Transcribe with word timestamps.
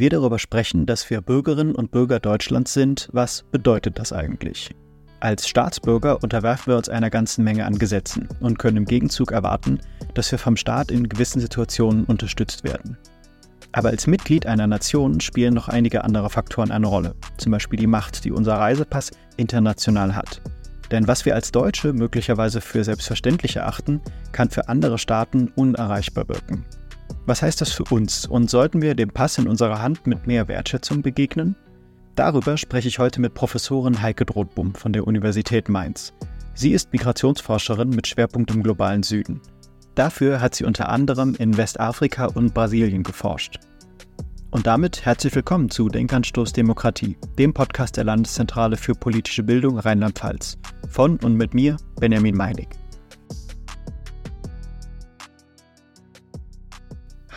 Wir 0.00 0.08
darüber 0.08 0.38
sprechen, 0.38 0.86
dass 0.86 1.10
wir 1.10 1.20
Bürgerinnen 1.20 1.74
und 1.74 1.90
Bürger 1.90 2.20
Deutschlands 2.20 2.72
sind, 2.72 3.10
was 3.12 3.42
bedeutet 3.42 3.98
das 3.98 4.14
eigentlich? 4.14 4.74
Als 5.20 5.46
Staatsbürger 5.46 6.22
unterwerfen 6.22 6.72
wir 6.72 6.78
uns 6.78 6.88
einer 6.88 7.10
ganzen 7.10 7.44
Menge 7.44 7.66
an 7.66 7.78
Gesetzen 7.78 8.26
und 8.40 8.58
können 8.58 8.78
im 8.78 8.84
Gegenzug 8.86 9.30
erwarten, 9.30 9.78
dass 10.14 10.32
wir 10.32 10.38
vom 10.38 10.56
Staat 10.56 10.90
in 10.90 11.06
gewissen 11.06 11.38
Situationen 11.38 12.06
unterstützt 12.06 12.64
werden. 12.64 12.96
Aber 13.72 13.90
als 13.90 14.06
Mitglied 14.06 14.46
einer 14.46 14.66
Nation 14.66 15.20
spielen 15.20 15.52
noch 15.52 15.68
einige 15.68 16.02
andere 16.02 16.30
Faktoren 16.30 16.70
eine 16.70 16.86
Rolle, 16.86 17.14
zum 17.36 17.52
Beispiel 17.52 17.78
die 17.78 17.86
Macht, 17.86 18.24
die 18.24 18.32
unser 18.32 18.54
Reisepass 18.54 19.10
international 19.36 20.16
hat. 20.16 20.40
Denn 20.90 21.08
was 21.08 21.26
wir 21.26 21.34
als 21.34 21.52
Deutsche 21.52 21.92
möglicherweise 21.92 22.62
für 22.62 22.84
selbstverständlich 22.84 23.56
erachten, 23.56 24.00
kann 24.32 24.48
für 24.48 24.66
andere 24.66 24.96
Staaten 24.96 25.52
unerreichbar 25.56 26.26
wirken. 26.26 26.64
Was 27.26 27.42
heißt 27.42 27.60
das 27.60 27.72
für 27.72 27.84
uns 27.84 28.26
und 28.26 28.50
sollten 28.50 28.82
wir 28.82 28.94
dem 28.94 29.10
Pass 29.10 29.38
in 29.38 29.48
unserer 29.48 29.82
Hand 29.82 30.06
mit 30.06 30.26
mehr 30.26 30.48
Wertschätzung 30.48 31.02
begegnen? 31.02 31.56
Darüber 32.16 32.56
spreche 32.56 32.88
ich 32.88 32.98
heute 32.98 33.20
mit 33.20 33.34
Professorin 33.34 34.02
Heike 34.02 34.26
Drothbum 34.26 34.74
von 34.74 34.92
der 34.92 35.06
Universität 35.06 35.68
Mainz. 35.68 36.12
Sie 36.54 36.72
ist 36.72 36.92
Migrationsforscherin 36.92 37.90
mit 37.90 38.06
Schwerpunkt 38.06 38.50
im 38.50 38.62
globalen 38.62 39.02
Süden. 39.02 39.40
Dafür 39.94 40.40
hat 40.40 40.54
sie 40.54 40.64
unter 40.64 40.88
anderem 40.88 41.34
in 41.34 41.56
Westafrika 41.56 42.26
und 42.26 42.54
Brasilien 42.54 43.02
geforscht. 43.02 43.58
Und 44.50 44.66
damit 44.66 45.04
herzlich 45.04 45.34
willkommen 45.34 45.70
zu 45.70 45.88
Denkanstoß 45.88 46.52
Demokratie, 46.52 47.16
dem 47.38 47.54
Podcast 47.54 47.96
der 47.96 48.04
Landeszentrale 48.04 48.76
für 48.76 48.94
politische 48.94 49.44
Bildung 49.44 49.78
Rheinland-Pfalz. 49.78 50.58
Von 50.88 51.18
und 51.18 51.36
mit 51.36 51.54
mir, 51.54 51.76
Benjamin 52.00 52.34
Meinig. 52.36 52.79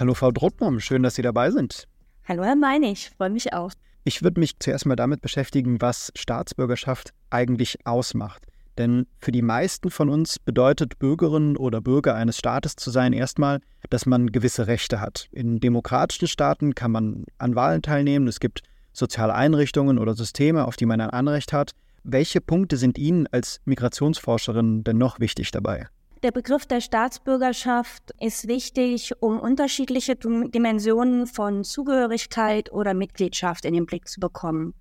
Hallo 0.04 0.16
Frau 0.16 0.34
Drottmann, 0.34 0.82
schön, 0.82 1.02
dass 1.02 1.16
Sie 1.16 1.22
dabei 1.22 1.50
sind. 1.50 1.88
Hallo 2.28 2.44
Herr 2.44 2.58
Meinig, 2.58 3.12
freue 3.16 3.30
mich 3.30 3.54
auch. 3.54 3.72
Ich 4.04 4.22
würde 4.22 4.38
mich 4.38 4.60
zuerst 4.60 4.86
mal 4.86 4.98
damit 4.98 5.22
beschäftigen, 5.22 5.80
was 5.80 6.12
Staatsbürgerschaft 6.14 7.14
eigentlich 7.30 7.78
ausmacht. 7.86 8.46
Denn 8.78 9.08
für 9.20 9.32
die 9.32 9.42
meisten 9.42 9.90
von 9.92 10.10
uns 10.10 10.40
bedeutet 10.40 11.00
Bürgerin 11.00 11.56
oder 11.56 11.80
Bürger 11.80 12.16
eines 12.16 12.38
Staates 12.38 12.76
zu 12.76 12.92
sein 12.92 13.14
erstmal, 13.14 13.62
dass 13.90 14.06
man 14.06 14.34
gewisse 14.34 14.68
Rechte 14.68 15.00
hat. 15.00 15.30
In 15.32 15.62
demokratischen 15.62 16.28
Staaten 16.28 16.76
kann 16.76 16.92
man 16.92 17.24
an 17.38 17.56
Wahlen 17.56 17.82
teilnehmen, 17.82 18.28
es 18.28 18.42
gibt 18.42 18.60
soziale 18.92 19.34
Einrichtungen 19.34 19.98
oder 19.98 20.16
Systeme, 20.16 20.66
auf 20.66 20.76
die 20.76 20.86
man 20.86 21.00
ein 21.00 21.12
Anrecht 21.12 21.54
hat. 21.54 21.72
Welche 22.04 22.42
Punkte 22.42 22.76
sind 22.76 22.98
Ihnen 22.98 23.26
als 23.28 23.62
Migrationsforscherin 23.64 24.84
denn 24.84 24.98
noch 24.98 25.22
wichtig 25.22 25.52
dabei? 25.52 25.88
Der 26.24 26.32
Begriff 26.32 26.66
der 26.66 26.80
Staatsbürgerschaft 26.80 28.14
ist 28.22 28.48
wichtig, 28.48 29.12
um 29.22 29.42
unterschiedliche 29.42 30.16
Dimensionen 30.16 31.28
von 31.28 31.66
Zugehörigkeit 31.66 32.72
oder 32.72 32.94
Mitgliedschaft 32.94 33.66
in 33.66 33.74
den 33.74 33.86
Blick 33.86 34.08
zu 34.08 34.22
bekommen. 34.22 34.74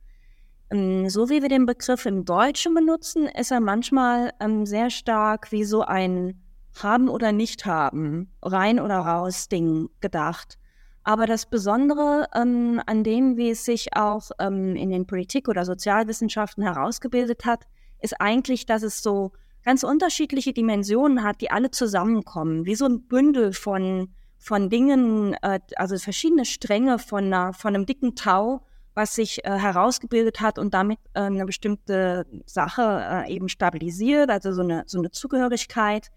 Ähm, 0.71 1.09
so 1.11 1.31
wie 1.31 1.43
wir 1.43 1.49
den 1.49 1.67
Begriff 1.67 2.07
im 2.07 2.25
Deutschen 2.25 2.75
benutzen, 2.75 3.27
ist 3.27 3.51
er 3.51 3.59
manchmal 3.59 4.33
ähm, 4.39 4.67
sehr 4.67 4.89
stark 4.89 5.51
wie 5.51 5.65
so 5.65 5.83
ein 5.83 6.41
Haben 6.81 7.09
oder 7.09 7.33
Nicht-Haben, 7.33 8.31
rein 8.41 8.79
oder 8.79 8.99
raus 8.99 9.49
Ding 9.49 9.89
gedacht. 10.01 10.59
Aber 11.03 11.27
das 11.27 11.47
Besondere 11.47 12.29
ähm, 12.37 12.81
an 12.87 13.03
dem, 13.03 13.37
wie 13.37 13.51
es 13.51 13.65
sich 13.65 13.97
auch 13.97 14.31
ähm, 14.39 14.77
in 14.77 14.91
den 14.91 15.09
Politik- 15.09 15.49
oder 15.49 15.65
Sozialwissenschaften 15.65 16.63
herausgebildet 16.63 17.45
hat, 17.45 17.65
ist 18.01 18.21
eigentlich, 18.21 18.65
dass 18.65 18.85
es 18.85 19.03
so 19.03 19.33
ganz 19.65 19.83
unterschiedliche 19.85 20.53
Dimensionen 20.53 21.23
hat, 21.23 21.41
die 21.41 21.51
alle 21.51 21.71
zusammenkommen, 21.71 22.67
wie 22.67 22.75
so 22.75 22.87
ein 22.87 23.03
Bündel 23.07 23.53
von, 23.53 24.13
von 24.39 24.71
Dingen, 24.71 25.35
äh, 25.43 25.61
also 25.77 25.97
verschiedene 25.99 26.45
Stränge 26.45 26.99
von, 26.99 27.25
einer, 27.25 27.53
von 27.53 27.75
einem 27.75 27.87
dicken 27.87 28.15
Tau, 28.15 28.63
was 28.95 29.15
sich 29.15 29.45
äh, 29.45 29.51
herausgebildet 29.51 30.41
hat 30.41 30.59
und 30.59 30.75
damit 30.75 30.99
äh, 31.15 31.21
eine 31.21 31.47
bestimmte 31.47 32.27
Sache 32.47 33.25
äh, 33.27 33.33
eben 33.33 33.49
stabilisiert, 33.49 34.31
also 34.31 34.53
so 34.53 34.63
eine, 34.63 34.85
so 34.87 34.99
eine 34.99 35.11
Zugehörigkeit. 35.11 36.11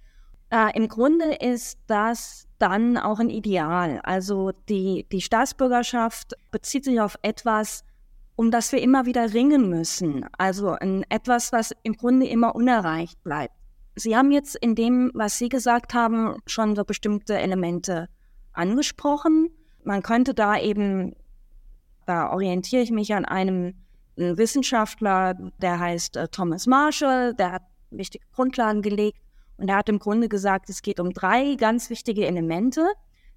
Äh, 0.50 0.76
Im 0.76 0.88
Grunde 0.88 1.36
ist 1.36 1.80
das 1.88 2.48
dann 2.58 2.98
auch 2.98 3.20
ein 3.20 3.30
Ideal. 3.30 4.02
Also 4.04 4.52
die, 4.70 5.06
die 5.12 5.22
Staatsbürgerschaft 5.22 6.34
bezieht 6.52 6.84
sich 6.86 7.00
auf 7.00 7.18
etwas, 7.22 7.84
um 8.36 8.52
das 8.52 8.72
wir 8.72 8.82
immer 8.82 9.06
wieder 9.06 9.34
ringen 9.34 9.70
müssen. 9.70 10.26
Also 10.38 10.72
ein, 10.72 11.04
etwas, 11.10 11.52
was 11.52 11.74
im 11.84 11.94
Grunde 11.94 12.28
immer 12.28 12.56
unerreicht 12.56 13.24
bleibt. 13.24 13.54
Sie 13.96 14.16
haben 14.16 14.32
jetzt 14.32 14.56
in 14.56 14.76
dem, 14.76 15.12
was 15.14 15.38
Sie 15.38 15.48
gesagt 15.48 15.94
haben, 15.94 16.40
schon 16.46 16.76
so 16.76 16.84
bestimmte 16.84 17.38
Elemente 17.38 18.10
angesprochen. 18.52 19.50
Man 19.84 20.04
könnte 20.04 20.34
da 20.34 20.60
eben, 20.60 21.16
da 22.06 22.32
orientiere 22.32 22.82
ich 22.82 22.92
mich 22.92 23.14
an 23.14 23.24
einem 23.24 23.74
Wissenschaftler, 24.18 25.36
der 25.62 25.80
heißt 25.80 26.18
äh, 26.18 26.28
Thomas 26.28 26.68
Marshall, 26.68 27.34
der 27.34 27.54
hat 27.54 27.64
wichtige 27.92 28.26
Grundlagen 28.34 28.82
gelegt 28.82 29.20
und 29.58 29.70
er 29.70 29.78
hat 29.78 29.90
im 29.90 30.00
Grunde 30.00 30.30
gesagt, 30.30 30.70
es 30.70 30.82
geht 30.82 31.00
um 31.00 31.14
drei 31.14 31.56
ganz 31.56 31.90
wichtige 31.90 32.26
Elemente. 32.26 32.86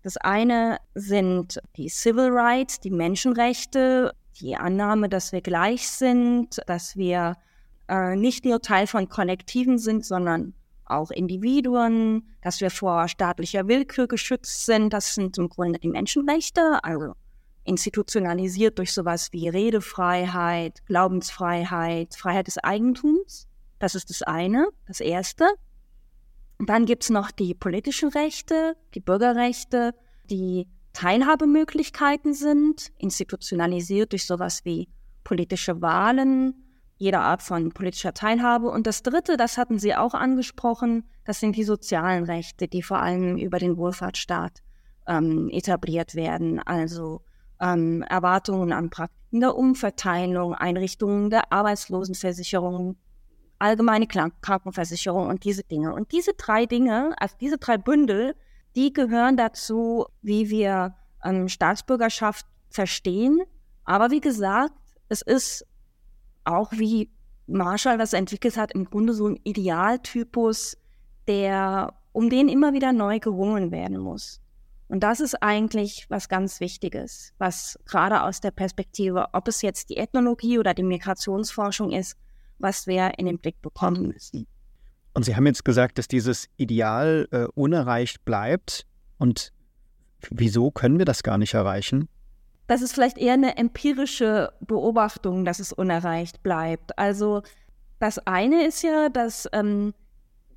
Das 0.03 0.17
eine 0.17 0.79
sind 0.95 1.61
die 1.77 1.89
Civil 1.89 2.31
Rights, 2.31 2.81
die 2.81 2.91
Menschenrechte, 2.91 4.13
die 4.41 4.57
Annahme, 4.57 5.09
dass 5.09 5.33
wir 5.33 5.41
gleich 5.41 5.89
sind, 5.89 6.61
dass 6.67 6.97
wir 6.97 7.37
äh, 7.89 8.17
nicht 8.17 8.45
nur 8.45 8.61
Teil 8.61 8.87
von 8.87 9.09
Kollektiven 9.09 9.79
sind, 9.79 10.05
sondern 10.05 10.55
auch 10.85 11.11
Individuen, 11.11 12.29
dass 12.43 12.61
wir 12.61 12.71
vor 12.71 13.09
staatlicher 13.09 13.69
Willkür 13.69 14.07
geschützt 14.07 14.65
sind. 14.65 14.93
Das 14.93 15.15
sind 15.15 15.37
im 15.39 15.49
Grunde 15.49 15.79
die 15.79 15.89
Menschenrechte, 15.89 16.83
also 16.83 17.15
institutionalisiert 17.65 18.79
durch 18.79 18.93
sowas 18.93 19.29
wie 19.33 19.49
Redefreiheit, 19.49 20.85
Glaubensfreiheit, 20.87 22.15
Freiheit 22.15 22.47
des 22.47 22.59
Eigentums. 22.59 23.47
Das 23.79 23.95
ist 23.95 24.09
das 24.11 24.23
eine, 24.23 24.69
das 24.87 25.01
erste. 25.01 25.47
Dann 26.59 26.87
gibt's 26.87 27.11
noch 27.11 27.31
die 27.31 27.55
politischen 27.55 28.09
Rechte, 28.09 28.77
die 28.95 29.01
Bürgerrechte, 29.01 29.95
die 30.31 30.67
Teilhabemöglichkeiten 30.93 32.35
sind, 32.35 32.91
institutionalisiert 32.99 34.13
durch 34.13 34.27
sowas 34.27 34.65
wie 34.65 34.89
politische 35.25 35.81
Wahlen, 35.81 36.55
jeder 36.97 37.21
Art 37.21 37.43
von 37.43 37.71
politischer 37.71 38.13
Teilhabe. 38.13 38.69
Und 38.71 38.87
das 38.87 39.03
Dritte, 39.03 39.37
das 39.37 39.57
hatten 39.57 39.79
Sie 39.79 39.95
auch 39.95 40.15
angesprochen, 40.15 41.05
das 41.25 41.41
sind 41.41 41.57
die 41.57 41.65
sozialen 41.65 42.25
Rechte, 42.25 42.67
die 42.67 42.83
vor 42.83 42.99
allem 42.99 43.37
über 43.37 43.59
den 43.59 43.77
Wohlfahrtsstaat 43.77 44.63
ähm, 45.07 45.49
etabliert 45.51 46.15
werden. 46.15 46.61
Also 46.61 47.23
ähm, 47.61 48.03
Erwartungen 48.03 48.73
an 48.73 48.91
Praktiken 48.91 49.41
der 49.41 49.57
Umverteilung, 49.57 50.55
Einrichtungen 50.55 51.31
der 51.31 51.53
Arbeitslosenversicherung, 51.53 52.97
allgemeine 53.59 54.07
Krankenversicherung 54.07 55.29
und 55.29 55.45
diese 55.45 55.65
Dinge. 55.65 55.95
Und 55.95 56.13
diese 56.13 56.33
drei 56.35 56.67
Dinge, 56.67 57.15
also 57.19 57.37
diese 57.41 57.59
drei 57.59 57.79
Bündel, 57.79 58.35
die 58.79 58.93
gehören 58.93 59.37
dazu, 59.37 60.07
wie 60.23 60.51
wir 60.51 60.95
ähm, 61.25 61.49
Staatsbürgerschaft 61.49 62.47
verstehen. 62.71 63.41
Aber 63.83 64.13
wie 64.13 64.21
gesagt, 64.21 64.73
es 65.09 65.21
ist 65.21 65.67
auch 66.45 66.71
wie 66.71 67.11
Marshall 67.49 67.99
das 67.99 68.13
entwickelt 68.13 68.57
hat, 68.57 68.73
im 68.73 68.85
Grunde 68.85 69.15
so 69.15 69.27
ein 69.27 69.41
Idealtypus, 69.43 70.77
der, 71.27 71.93
um 72.13 72.31
den 72.31 72.49
immer 72.49 72.73
wieder 72.73 72.93
neu 72.93 73.19
gerungen 73.19 73.73
werden 73.73 73.99
muss. 73.99 74.41
Und 74.87 75.01
das 75.01 75.19
ist 75.19 75.43
eigentlich 75.43 76.07
was 76.09 76.29
ganz 76.29 76.61
Wichtiges, 76.61 77.33
was 77.39 77.81
gerade 77.85 78.23
aus 78.23 78.41
der 78.41 78.53
Perspektive, 78.53 79.27
ob 79.33 79.49
es 79.49 79.61
jetzt 79.61 79.91
die 79.91 79.97
Ethnologie 79.97 80.57
oder 80.57 80.73
die 80.73 80.85
Migrationsforschung 80.85 81.91
ist, 81.91 82.17
was 82.59 82.87
wir 82.87 83.19
in 83.19 83.27
den 83.27 83.39
Blick 83.39 83.61
bekommen 83.61 84.07
müssen. 84.07 84.47
Und 85.19 85.25
Sie 85.25 85.35
haben 85.35 85.47
jetzt 85.47 85.65
gesagt, 85.65 85.99
dass 85.99 86.07
dieses 86.07 86.49
Ideal 86.59 87.27
äh, 87.33 87.47
unerreicht 87.57 88.25
bleibt. 88.25 88.87
Und 89.19 89.53
wieso 90.31 90.71
können 90.71 90.99
wir 90.99 91.07
das 91.07 91.25
gar 91.25 91.39
nicht 91.39 91.55
erreichen? 91.55 92.09
Das 92.69 92.83
ist 92.83 92.93
vielleicht 92.93 93.19
eher 93.19 93.33
eine 93.33 93.57
empirische 93.57 94.53
Beobachtung, 94.61 95.45
dass 95.45 95.59
es 95.59 95.73
unerreicht 95.73 96.45
bleibt. 96.45 96.97
Also 97.01 97.43
das 97.99 98.21
eine 98.29 98.65
ist 98.65 98.85
ja, 98.85 99.09
dass 99.09 99.49
ähm, 99.53 99.93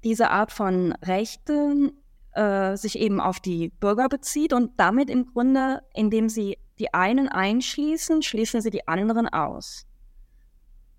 diese 0.04 0.30
Art 0.30 0.52
von 0.52 0.92
Rechten 1.02 1.94
äh, 2.34 2.78
sich 2.78 3.00
eben 3.00 3.20
auf 3.20 3.40
die 3.40 3.70
Bürger 3.80 4.10
bezieht 4.10 4.54
und 4.54 4.80
damit 4.80 5.10
im 5.10 5.26
Grunde, 5.26 5.82
indem 5.96 6.30
sie 6.30 6.60
die 6.78 6.94
einen 6.94 7.30
einschließen, 7.30 8.22
schließen 8.22 8.62
sie 8.62 8.70
die 8.70 8.88
anderen 8.88 9.28
aus 9.28 9.88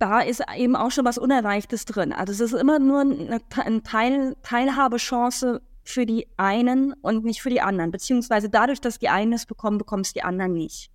da 0.03 0.21
ist 0.21 0.43
eben 0.57 0.75
auch 0.75 0.91
schon 0.91 1.05
was 1.05 1.17
Unerreichtes 1.17 1.85
drin. 1.85 2.13
Also 2.13 2.33
es 2.33 2.41
ist 2.41 2.61
immer 2.61 2.81
nur 2.81 3.03
eine, 3.03 3.41
Teil, 3.85 4.35
Teilhabechance 4.43 5.63
für 5.85 6.07
die 6.07 6.27
einen 6.37 6.93
und 7.03 7.25
nicht 7.25 7.41
für 7.41 7.51
die 7.51 7.61
anderen. 7.61 7.93
Beziehungsweise 7.93 8.51
dadurch, 8.51 8.81
dass 8.81 8.99
die 8.99 9.09
einen 9.09 9.33
es 9.33 9.47
bekommen, 9.47 9.79
bekommen 9.79 10.03
es 10.03 10.13
die 10.13 10.25
anderen 10.25 10.55
nicht. 10.55 10.91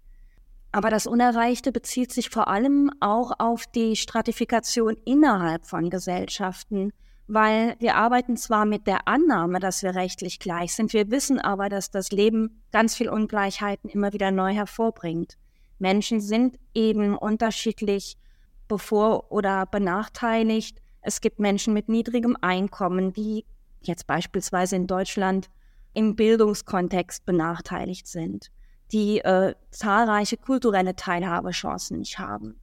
Aber 0.74 0.90
das 0.90 1.08
Unerreichte 1.08 1.72
bezieht 1.72 2.12
sich 2.12 2.30
vor 2.30 2.50
allem 2.50 2.92
auch 3.00 3.32
auf 3.40 3.66
die 3.68 3.96
Stratifikation 3.96 4.98
innerhalb 5.06 5.66
von 5.66 5.90
Gesellschaften, 5.90 6.92
weil 7.28 7.78
wir 7.80 7.96
arbeiten 7.96 8.36
zwar 8.36 8.66
mit 8.66 8.88
der 8.88 9.08
Annahme, 9.08 9.62
dass 9.62 9.84
wir 9.84 9.96
rechtlich 9.96 10.38
gleich 10.40 10.74
sind, 10.74 10.92
wir 10.92 11.10
wissen 11.10 11.40
aber, 11.40 11.70
dass 11.70 11.92
das 11.92 12.12
Leben 12.12 12.62
ganz 12.74 12.96
viel 12.96 13.08
Ungleichheiten 13.08 13.90
immer 13.90 14.12
wieder 14.12 14.32
neu 14.32 14.54
hervorbringt. 14.54 15.38
Menschen 15.80 16.20
sind 16.20 16.60
eben 16.74 17.18
unterschiedlich 17.18 18.18
bevor 18.68 19.32
oder 19.32 19.66
benachteiligt. 19.66 20.82
Es 21.02 21.22
gibt 21.22 21.40
Menschen 21.40 21.74
mit 21.74 21.90
niedrigem 21.90 22.36
Einkommen, 22.42 23.14
die 23.14 23.46
jetzt 23.82 24.08
beispielsweise 24.08 24.76
in 24.76 24.88
Deutschland 24.88 25.50
im 25.94 26.16
Bildungskontext 26.16 27.26
benachteiligt 27.26 28.08
sind, 28.08 28.52
die 28.92 29.20
äh, 29.20 29.56
zahlreiche 29.72 30.38
kulturelle 30.38 30.96
Teilhabechancen 30.96 32.00
nicht 32.00 32.20
haben. 32.20 32.60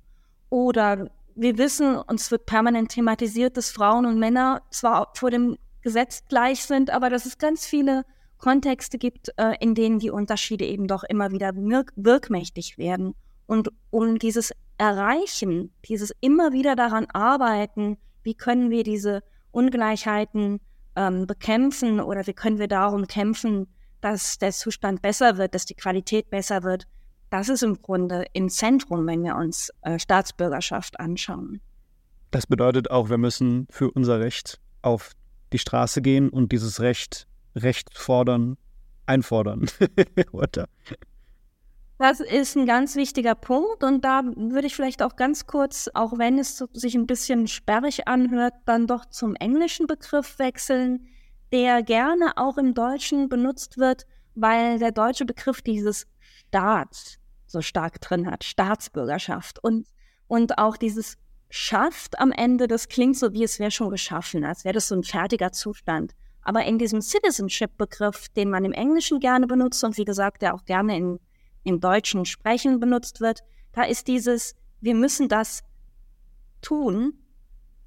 Oder 0.51 1.11
wir 1.35 1.59
wissen, 1.59 1.97
uns 1.97 2.31
wird 2.31 2.47
permanent 2.47 2.91
thematisiert, 2.91 3.57
dass 3.57 3.71
Frauen 3.71 4.07
und 4.07 4.19
Männer 4.19 4.63
zwar 4.71 5.11
vor 5.15 5.31
dem 5.31 5.59
Gesetz 5.83 6.25
gleich 6.29 6.65
sind, 6.65 6.91
aber 6.91 7.11
dass 7.11 7.27
es 7.27 7.39
ganz 7.39 7.67
viele 7.67 8.05
Kontexte 8.39 8.99
gibt, 8.99 9.31
äh, 9.37 9.55
in 9.61 9.75
denen 9.75 9.99
die 9.99 10.11
Unterschiede 10.11 10.65
eben 10.65 10.87
doch 10.87 11.03
immer 11.05 11.31
wieder 11.31 11.55
wirk 11.57 11.93
wirkmächtig 11.97 12.79
werden. 12.79 13.15
Und 13.47 13.71
um 13.91 14.19
dieses 14.19 14.53
Erreichen, 14.79 15.73
dieses 15.85 16.13
immer 16.21 16.53
wieder 16.53 16.77
daran 16.77 17.07
arbeiten, 17.13 17.97
wie 18.23 18.35
können 18.35 18.71
wir 18.71 18.83
diese 18.83 19.23
Ungleichheiten 19.51 20.61
ähm, 20.97 21.27
bekämpfen 21.27 22.01
oder 22.01 22.27
wie 22.27 22.33
können 22.33 22.59
wir 22.59 22.69
darum 22.69 23.07
kämpfen, 23.07 23.69
dass 24.01 24.39
der 24.39 24.53
Zustand 24.53 25.03
besser 25.03 25.39
wird, 25.39 25.55
dass 25.55 25.65
die 25.65 25.75
Qualität 25.75 26.31
besser 26.31 26.63
wird, 26.63 26.87
das 27.31 27.49
ist 27.49 27.65
im 27.65 27.83
Grunde 27.83 28.27
im 28.33 28.49
Zentrum, 28.49 29.07
wenn 29.09 29.25
wir 29.25 29.35
uns 29.35 29.71
äh, 29.83 29.99
Staatsbürgerschaft 29.99 31.01
anschauen. 31.01 31.61
Das 32.31 32.47
bedeutet 32.47 32.93
auch, 32.93 33.11
wir 33.11 33.19
müssen 33.19 33.67
für 33.71 33.91
unser 33.91 34.21
Recht 34.21 34.61
auf 34.83 35.13
die 35.53 35.59
Straße 35.59 36.01
gehen 36.01 36.29
und 36.29 36.53
dieses 36.53 36.81
Recht, 36.81 37.27
Recht 37.57 37.97
fordern, 37.97 38.57
einfordern. 39.07 39.67
Das 41.99 42.19
ist 42.19 42.57
ein 42.57 42.67
ganz 42.67 42.97
wichtiger 42.97 43.37
Punkt 43.37 43.85
und 43.85 44.05
da 44.05 44.23
würde 44.25 44.67
ich 44.67 44.75
vielleicht 44.75 45.01
auch 45.01 45.15
ganz 45.15 45.47
kurz, 45.47 45.89
auch 45.95 46.19
wenn 46.19 46.39
es 46.39 46.63
sich 46.73 46.97
ein 46.97 47.07
bisschen 47.07 47.47
sperrig 47.47 48.09
anhört, 48.09 48.55
dann 48.65 48.89
doch 48.89 49.05
zum 49.07 49.37
englischen 49.37 49.87
Begriff 49.87 50.39
wechseln, 50.41 51.07
der 51.53 51.85
gerne 51.85 52.37
auch 52.37 52.59
im 52.59 52.75
Deutschen 52.75 53.29
benutzt 53.29 53.79
wird, 53.79 54.07
weil 54.35 54.81
der 54.81 54.91
deutsche 54.91 55.25
Begriff 55.25 55.63
dieses 55.63 56.09
Staat 56.49 57.21
so 57.47 57.61
stark 57.61 58.01
drin 58.01 58.29
hat, 58.29 58.43
Staatsbürgerschaft 58.43 59.63
und, 59.63 59.87
und 60.27 60.59
auch 60.59 60.77
dieses 60.77 61.17
schafft 61.49 62.19
am 62.19 62.33
Ende, 62.33 62.67
das 62.67 62.89
klingt 62.89 63.17
so, 63.17 63.33
wie 63.33 63.45
es 63.45 63.61
wäre 63.61 63.71
schon 63.71 63.91
geschaffen, 63.91 64.45
als 64.45 64.65
wäre 64.65 64.73
das 64.73 64.89
so 64.89 64.97
ein 64.97 65.05
fertiger 65.05 65.53
Zustand. 65.53 66.13
Aber 66.43 66.65
in 66.65 66.79
diesem 66.79 67.01
Citizenship-Begriff, 67.01 68.29
den 68.31 68.51
man 68.51 68.65
im 68.65 68.73
Englischen 68.73 69.21
gerne 69.21 69.47
benutzt 69.47 69.85
und 69.85 69.97
wie 69.97 70.05
gesagt, 70.05 70.43
der 70.43 70.55
auch 70.55 70.65
gerne 70.65 70.97
in 70.97 71.21
im 71.65 71.81
deutschen 71.81 72.25
Sprechen 72.25 72.81
benutzt 72.81 73.21
wird, 73.21 73.41
da 73.73 73.83
ist 73.83 74.07
dieses, 74.07 74.55
wir 74.81 74.95
müssen 74.95 75.29
das 75.29 75.63
tun. 76.63 77.15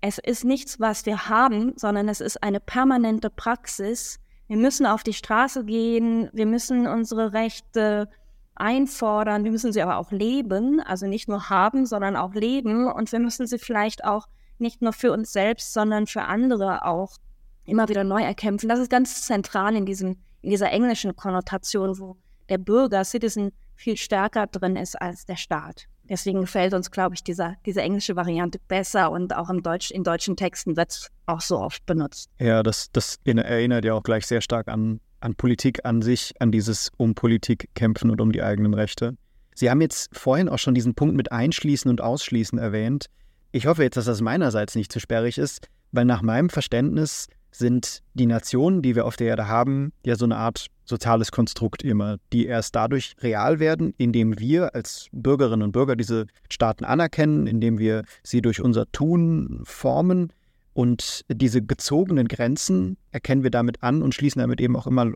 Es 0.01 0.17
ist 0.17 0.43
nichts, 0.43 0.79
was 0.79 1.05
wir 1.05 1.29
haben, 1.29 1.73
sondern 1.75 2.09
es 2.09 2.21
ist 2.21 2.43
eine 2.43 2.59
permanente 2.59 3.29
Praxis. 3.29 4.19
Wir 4.47 4.57
müssen 4.57 4.85
auf 4.85 5.03
die 5.03 5.13
Straße 5.13 5.63
gehen, 5.65 6.29
wir 6.33 6.45
müssen 6.45 6.87
unsere 6.87 7.33
Rechte 7.33 8.09
einfordern, 8.55 9.43
wir 9.43 9.51
müssen 9.51 9.71
sie 9.71 9.81
aber 9.81 9.97
auch 9.97 10.11
leben, 10.11 10.79
also 10.79 11.07
nicht 11.07 11.27
nur 11.27 11.49
haben, 11.49 11.85
sondern 11.85 12.15
auch 12.15 12.33
leben 12.33 12.91
und 12.91 13.11
wir 13.11 13.19
müssen 13.19 13.45
sie 13.47 13.59
vielleicht 13.59 14.03
auch 14.03 14.27
nicht 14.57 14.81
nur 14.81 14.93
für 14.93 15.11
uns 15.11 15.31
selbst, 15.31 15.73
sondern 15.73 16.07
für 16.07 16.23
andere 16.23 16.85
auch 16.85 17.17
immer 17.65 17.87
wieder 17.89 18.03
neu 18.03 18.23
erkämpfen. 18.23 18.69
Das 18.69 18.79
ist 18.79 18.89
ganz 18.89 19.23
zentral 19.23 19.75
in 19.75 19.85
diesem 19.85 20.17
in 20.41 20.51
dieser 20.51 20.71
englischen 20.71 21.15
Konnotation, 21.15 21.99
wo 21.99 22.15
der 22.49 22.57
Bürger, 22.57 23.03
Citizen 23.03 23.51
viel 23.77 23.95
stärker 23.95 24.47
drin 24.47 24.75
ist 24.75 24.99
als 24.99 25.25
der 25.25 25.37
Staat. 25.37 25.87
Deswegen 26.09 26.41
gefällt 26.41 26.73
uns, 26.73 26.89
glaube 26.91 27.15
ich, 27.15 27.23
dieser, 27.23 27.55
diese 27.65 27.81
englische 27.81 28.15
Variante 28.15 28.59
besser 28.67 29.11
und 29.11 29.35
auch 29.35 29.49
im 29.49 29.61
Deutsch, 29.61 29.91
in 29.91 30.03
deutschen 30.03 30.35
Texten 30.35 30.77
wird 30.77 30.91
es 30.91 31.09
auch 31.25 31.41
so 31.41 31.59
oft 31.59 31.85
benutzt. 31.85 32.29
Ja, 32.39 32.63
das, 32.63 32.91
das 32.91 33.17
erinnert 33.25 33.85
ja 33.85 33.93
auch 33.93 34.03
gleich 34.03 34.25
sehr 34.25 34.41
stark 34.41 34.67
an, 34.67 34.99
an 35.19 35.35
Politik 35.35 35.85
an 35.85 36.01
sich, 36.01 36.33
an 36.39 36.51
dieses 36.51 36.91
um 36.97 37.13
Politik 37.13 37.69
kämpfen 37.75 38.09
und 38.09 38.21
um 38.21 38.31
die 38.31 38.41
eigenen 38.41 38.73
Rechte. 38.73 39.17
Sie 39.53 39.69
haben 39.69 39.81
jetzt 39.81 40.15
vorhin 40.15 40.49
auch 40.49 40.59
schon 40.59 40.75
diesen 40.75 40.95
Punkt 40.95 41.15
mit 41.15 41.31
Einschließen 41.31 41.89
und 41.89 41.99
Ausschließen 41.99 42.57
erwähnt. 42.57 43.07
Ich 43.51 43.65
hoffe 43.65 43.83
jetzt, 43.83 43.97
dass 43.97 44.05
das 44.05 44.21
meinerseits 44.21 44.75
nicht 44.75 44.91
zu 44.91 44.99
sperrig 44.99 45.37
ist, 45.37 45.67
weil 45.91 46.05
nach 46.05 46.21
meinem 46.21 46.49
Verständnis 46.49 47.27
sind 47.57 48.01
die 48.13 48.25
Nationen, 48.25 48.81
die 48.81 48.95
wir 48.95 49.05
auf 49.05 49.15
der 49.15 49.27
Erde 49.27 49.47
haben, 49.47 49.91
ja 50.05 50.15
so 50.15 50.25
eine 50.25 50.37
Art 50.37 50.67
soziales 50.85 51.31
Konstrukt 51.31 51.83
immer, 51.83 52.17
die 52.31 52.45
erst 52.45 52.75
dadurch 52.75 53.15
real 53.19 53.59
werden, 53.59 53.93
indem 53.97 54.39
wir 54.39 54.73
als 54.73 55.07
Bürgerinnen 55.11 55.63
und 55.63 55.71
Bürger 55.71 55.95
diese 55.95 56.27
Staaten 56.49 56.85
anerkennen, 56.85 57.45
indem 57.45 57.77
wir 57.77 58.03
sie 58.23 58.41
durch 58.41 58.61
unser 58.61 58.89
Tun 58.91 59.61
formen. 59.63 60.31
Und 60.73 61.25
diese 61.29 61.61
gezogenen 61.61 62.27
Grenzen 62.27 62.97
erkennen 63.11 63.43
wir 63.43 63.51
damit 63.51 63.83
an 63.83 64.01
und 64.01 64.13
schließen 64.13 64.39
damit 64.39 64.61
eben 64.61 64.75
auch 64.75 64.87
immer 64.87 65.11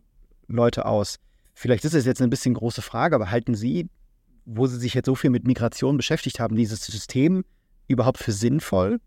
Leute 0.48 0.86
aus. 0.86 1.20
Vielleicht 1.54 1.86
ist 1.86 1.94
es 1.94 2.06
jetzt 2.06 2.22
eine 2.22 2.30
bisschen 2.30 2.56
große 2.56 2.82
Frage, 2.82 3.16
aber 3.16 3.30
halten 3.30 3.56
Sie, 3.56 3.88
wo 4.46 4.68
Sie 4.68 4.80
sich 4.80 4.94
jetzt 4.94 5.06
so 5.06 5.16
viel 5.16 5.30
mit 5.30 5.46
Migration 5.46 5.98
beschäftigt 5.98 6.40
haben, 6.40 6.56
dieses 6.56 6.84
System 6.84 7.46
überhaupt 7.88 8.18
für 8.18 8.32
sinnvoll? 8.32 9.00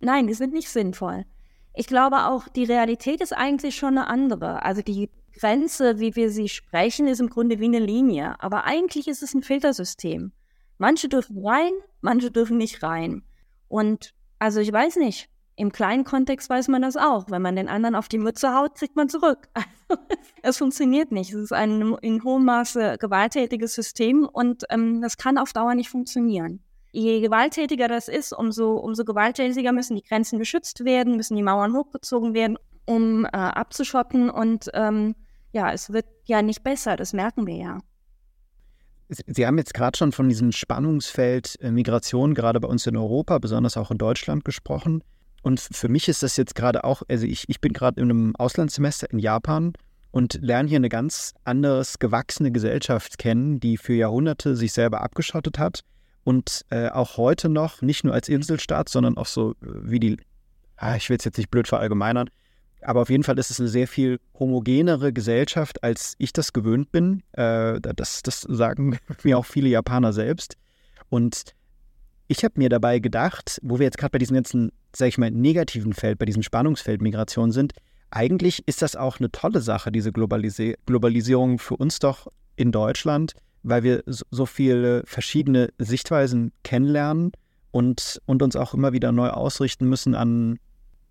Nein, 0.00 0.26
die 0.26 0.34
sind 0.34 0.52
nicht 0.52 0.68
sinnvoll. 0.68 1.24
Ich 1.78 1.86
glaube 1.86 2.24
auch, 2.26 2.48
die 2.48 2.64
Realität 2.64 3.20
ist 3.20 3.32
eigentlich 3.32 3.76
schon 3.76 3.98
eine 3.98 4.08
andere. 4.08 4.64
Also 4.64 4.82
die 4.82 5.10
Grenze, 5.38 6.00
wie 6.00 6.16
wir 6.16 6.28
sie 6.28 6.48
sprechen, 6.48 7.06
ist 7.06 7.20
im 7.20 7.30
Grunde 7.30 7.60
wie 7.60 7.66
eine 7.66 7.78
Linie. 7.78 8.34
Aber 8.40 8.64
eigentlich 8.64 9.06
ist 9.06 9.22
es 9.22 9.32
ein 9.32 9.44
Filtersystem. 9.44 10.32
Manche 10.78 11.08
dürfen 11.08 11.38
rein, 11.46 11.70
manche 12.00 12.32
dürfen 12.32 12.56
nicht 12.56 12.82
rein. 12.82 13.22
Und 13.68 14.12
also 14.40 14.58
ich 14.58 14.72
weiß 14.72 14.96
nicht, 14.96 15.30
im 15.54 15.70
kleinen 15.70 16.02
Kontext 16.02 16.50
weiß 16.50 16.66
man 16.66 16.82
das 16.82 16.96
auch. 16.96 17.30
Wenn 17.30 17.42
man 17.42 17.54
den 17.54 17.68
anderen 17.68 17.94
auf 17.94 18.08
die 18.08 18.18
Mütze 18.18 18.52
haut, 18.52 18.74
kriegt 18.74 18.96
man 18.96 19.08
zurück. 19.08 19.48
Also, 19.90 20.02
es 20.42 20.58
funktioniert 20.58 21.12
nicht. 21.12 21.32
Es 21.32 21.44
ist 21.44 21.52
ein 21.52 21.94
in 22.02 22.22
hohem 22.22 22.44
Maße 22.44 22.98
gewalttätiges 22.98 23.72
System 23.74 24.28
und 24.30 24.64
ähm, 24.68 25.00
das 25.00 25.16
kann 25.16 25.38
auf 25.38 25.54
Dauer 25.54 25.74
nicht 25.74 25.88
funktionieren 25.88 26.62
je 26.98 27.20
gewalttätiger 27.20 27.88
das 27.88 28.08
ist, 28.08 28.32
umso, 28.32 28.74
umso 28.74 29.04
gewalttätiger 29.04 29.72
müssen 29.72 29.96
die 29.96 30.02
Grenzen 30.02 30.38
geschützt 30.38 30.84
werden, 30.84 31.16
müssen 31.16 31.36
die 31.36 31.42
Mauern 31.42 31.74
hochgezogen 31.74 32.34
werden, 32.34 32.58
um 32.86 33.24
äh, 33.24 33.28
abzuschotten. 33.28 34.30
Und 34.30 34.68
ähm, 34.74 35.14
ja, 35.52 35.72
es 35.72 35.92
wird 35.92 36.06
ja 36.24 36.42
nicht 36.42 36.62
besser, 36.64 36.96
das 36.96 37.12
merken 37.12 37.46
wir 37.46 37.56
ja. 37.56 37.78
Sie 39.08 39.46
haben 39.46 39.56
jetzt 39.56 39.72
gerade 39.72 39.96
schon 39.96 40.12
von 40.12 40.28
diesem 40.28 40.52
Spannungsfeld 40.52 41.56
äh, 41.60 41.70
Migration, 41.70 42.34
gerade 42.34 42.60
bei 42.60 42.68
uns 42.68 42.86
in 42.86 42.96
Europa, 42.96 43.38
besonders 43.38 43.76
auch 43.76 43.90
in 43.90 43.98
Deutschland 43.98 44.44
gesprochen. 44.44 45.02
Und 45.42 45.60
für 45.60 45.88
mich 45.88 46.08
ist 46.08 46.22
das 46.22 46.36
jetzt 46.36 46.54
gerade 46.54 46.84
auch, 46.84 47.02
also 47.08 47.24
ich, 47.24 47.44
ich 47.48 47.60
bin 47.60 47.72
gerade 47.72 48.00
in 48.00 48.10
einem 48.10 48.36
Auslandssemester 48.36 49.10
in 49.10 49.18
Japan 49.18 49.72
und 50.10 50.38
lerne 50.42 50.68
hier 50.68 50.76
eine 50.76 50.88
ganz 50.90 51.32
anders 51.44 51.98
gewachsene 51.98 52.50
Gesellschaft 52.50 53.18
kennen, 53.18 53.60
die 53.60 53.78
für 53.78 53.94
Jahrhunderte 53.94 54.56
sich 54.56 54.72
selber 54.72 55.00
abgeschottet 55.00 55.58
hat 55.58 55.84
und 56.28 56.66
äh, 56.68 56.90
auch 56.90 57.16
heute 57.16 57.48
noch, 57.48 57.80
nicht 57.80 58.04
nur 58.04 58.12
als 58.12 58.28
Inselstaat, 58.28 58.90
sondern 58.90 59.16
auch 59.16 59.24
so 59.24 59.52
äh, 59.52 59.54
wie 59.62 59.98
die, 59.98 60.18
ah, 60.76 60.94
ich 60.94 61.08
will 61.08 61.16
es 61.16 61.24
jetzt 61.24 61.38
nicht 61.38 61.50
blöd 61.50 61.66
verallgemeinern, 61.66 62.28
aber 62.82 63.00
auf 63.00 63.08
jeden 63.08 63.22
Fall 63.22 63.38
ist 63.38 63.50
es 63.50 63.58
eine 63.60 63.70
sehr 63.70 63.88
viel 63.88 64.20
homogenere 64.38 65.14
Gesellschaft, 65.14 65.82
als 65.82 66.16
ich 66.18 66.34
das 66.34 66.52
gewöhnt 66.52 66.92
bin. 66.92 67.22
Äh, 67.32 67.80
das, 67.80 68.22
das 68.22 68.42
sagen 68.42 68.98
mir 69.22 69.38
auch 69.38 69.46
viele 69.46 69.70
Japaner 69.70 70.12
selbst. 70.12 70.58
Und 71.08 71.54
ich 72.26 72.44
habe 72.44 72.52
mir 72.58 72.68
dabei 72.68 72.98
gedacht, 72.98 73.58
wo 73.62 73.78
wir 73.78 73.86
jetzt 73.86 73.96
gerade 73.96 74.10
bei 74.10 74.18
diesem 74.18 74.34
ganzen, 74.34 74.70
sag 74.94 75.08
ich 75.08 75.16
mal, 75.16 75.30
negativen 75.30 75.94
Feld, 75.94 76.18
bei 76.18 76.26
diesem 76.26 76.42
Spannungsfeld 76.42 77.00
Migration 77.00 77.52
sind, 77.52 77.72
eigentlich 78.10 78.68
ist 78.68 78.82
das 78.82 78.96
auch 78.96 79.18
eine 79.18 79.30
tolle 79.30 79.62
Sache, 79.62 79.90
diese 79.90 80.12
Globalisi 80.12 80.76
Globalisierung 80.84 81.58
für 81.58 81.76
uns 81.76 82.00
doch 82.00 82.26
in 82.56 82.70
Deutschland, 82.70 83.32
weil 83.68 83.82
wir 83.82 84.02
so 84.06 84.46
viele 84.46 85.02
verschiedene 85.06 85.70
Sichtweisen 85.78 86.52
kennenlernen 86.62 87.32
und, 87.70 88.20
und 88.26 88.42
uns 88.42 88.56
auch 88.56 88.74
immer 88.74 88.92
wieder 88.92 89.12
neu 89.12 89.30
ausrichten 89.30 89.88
müssen 89.88 90.14
an, 90.14 90.58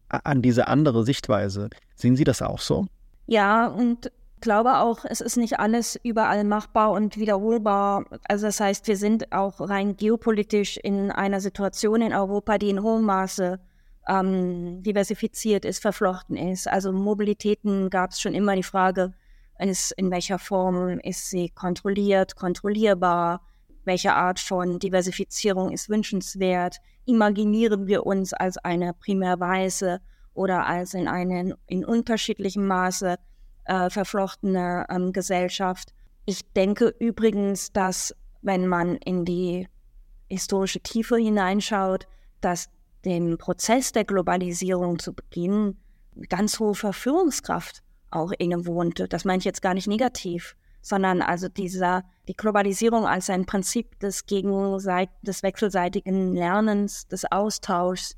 an 0.09 0.41
diese 0.41 0.67
andere 0.67 1.03
Sichtweise. 1.05 1.69
Sehen 1.95 2.15
Sie 2.15 2.23
das 2.23 2.41
auch 2.41 2.59
so? 2.59 2.87
Ja, 3.27 3.67
und 3.67 4.11
glaube 4.41 4.77
auch, 4.77 5.05
es 5.05 5.21
ist 5.21 5.37
nicht 5.37 5.59
alles 5.59 5.99
überall 6.03 6.43
machbar 6.43 6.91
und 6.91 7.17
wiederholbar. 7.17 8.05
Also 8.27 8.45
das 8.45 8.59
heißt, 8.59 8.87
wir 8.87 8.97
sind 8.97 9.31
auch 9.31 9.59
rein 9.59 9.97
geopolitisch 9.97 10.77
in 10.77 11.11
einer 11.11 11.41
Situation 11.41 12.01
in 12.01 12.13
Europa, 12.13 12.57
die 12.57 12.69
in 12.69 12.83
hohem 12.83 13.03
Maße 13.03 13.59
ähm, 14.07 14.83
diversifiziert 14.83 15.65
ist, 15.65 15.81
verflochten 15.81 16.37
ist. 16.37 16.67
Also 16.67 16.91
Mobilitäten 16.91 17.89
gab 17.89 18.11
es 18.11 18.21
schon 18.21 18.33
immer 18.33 18.55
die 18.55 18.63
Frage, 18.63 19.13
ist, 19.59 19.91
in 19.91 20.11
welcher 20.11 20.39
Form 20.39 20.99
ist 20.99 21.29
sie 21.29 21.49
kontrolliert, 21.49 22.35
kontrollierbar, 22.35 23.41
welche 23.83 24.13
Art 24.13 24.39
von 24.39 24.79
Diversifizierung 24.79 25.71
ist 25.71 25.89
wünschenswert, 25.89 26.77
imaginieren 27.05 27.87
wir 27.87 28.05
uns 28.05 28.33
als 28.33 28.57
eine 28.57 28.93
primär 28.93 29.39
weiße 29.39 30.01
oder 30.33 30.65
als 30.67 30.93
in 30.93 31.07
eine 31.07 31.57
in 31.67 31.85
unterschiedlichem 31.85 32.67
Maße 32.67 33.15
äh, 33.65 33.89
verflochtene 33.89 34.85
ähm, 34.89 35.13
Gesellschaft. 35.13 35.93
Ich 36.25 36.51
denke 36.53 36.93
übrigens, 36.99 37.71
dass 37.71 38.13
wenn 38.41 38.67
man 38.67 38.97
in 38.97 39.25
die 39.25 39.67
historische 40.29 40.81
Tiefe 40.81 41.17
hineinschaut, 41.17 42.07
dass 42.41 42.69
dem 43.05 43.37
Prozess 43.37 43.93
der 43.93 44.03
Globalisierung 44.03 44.99
zu 44.99 45.13
Beginn 45.13 45.77
ganz 46.29 46.59
hohe 46.59 46.75
Verführungskraft 46.75 47.81
auch 48.11 48.31
innewohnte. 48.31 49.07
Das 49.07 49.25
meine 49.25 49.39
ich 49.39 49.45
jetzt 49.45 49.61
gar 49.61 49.73
nicht 49.73 49.87
negativ, 49.87 50.55
sondern 50.81 51.21
also 51.21 51.49
dieser, 51.49 52.03
die 52.27 52.33
Globalisierung 52.33 53.05
als 53.05 53.29
ein 53.29 53.45
Prinzip 53.45 53.99
des 53.99 54.25
gegenseit 54.25 55.09
des 55.21 55.43
wechselseitigen 55.43 56.33
Lernens, 56.33 57.07
des 57.07 57.31
Austauschs, 57.31 58.15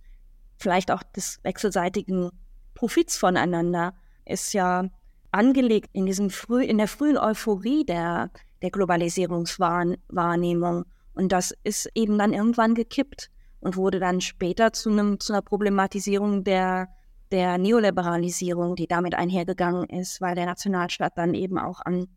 vielleicht 0.58 0.92
auch 0.92 1.04
des 1.04 1.40
wechselseitigen 1.44 2.30
Profits 2.76 3.18
voneinander, 3.18 3.94
ist 4.26 4.54
ja 4.54 4.90
angelegt 5.32 5.90
in 5.94 6.06
diesem 6.06 6.30
früh, 6.30 6.64
in 6.64 6.78
der 6.78 6.88
frühen 6.88 7.18
Euphorie 7.18 7.86
der, 7.86 8.30
der 8.62 8.70
Globalisierungswahrnehmung. 8.72 10.86
Und 11.14 11.32
das 11.32 11.54
ist 11.64 11.90
eben 11.96 12.18
dann 12.18 12.34
irgendwann 12.34 12.76
gekippt 12.76 13.30
und 13.60 13.76
wurde 13.76 14.00
dann 14.00 14.22
später 14.22 14.74
zu, 14.74 14.90
einem, 14.90 15.20
zu 15.20 15.34
einer 15.34 15.42
Problematisierung 15.42 16.44
der, 16.44 16.90
der 17.32 17.58
Neoliberalisierung, 17.58 18.76
die 18.76 18.88
damit 18.88 19.16
einhergegangen 19.16 19.86
ist, 19.90 20.22
weil 20.22 20.36
der 20.36 20.46
Nationalstaat 20.46 21.18
dann 21.18 21.34
eben 21.34 21.58
auch 21.58 21.82
an 21.82 22.08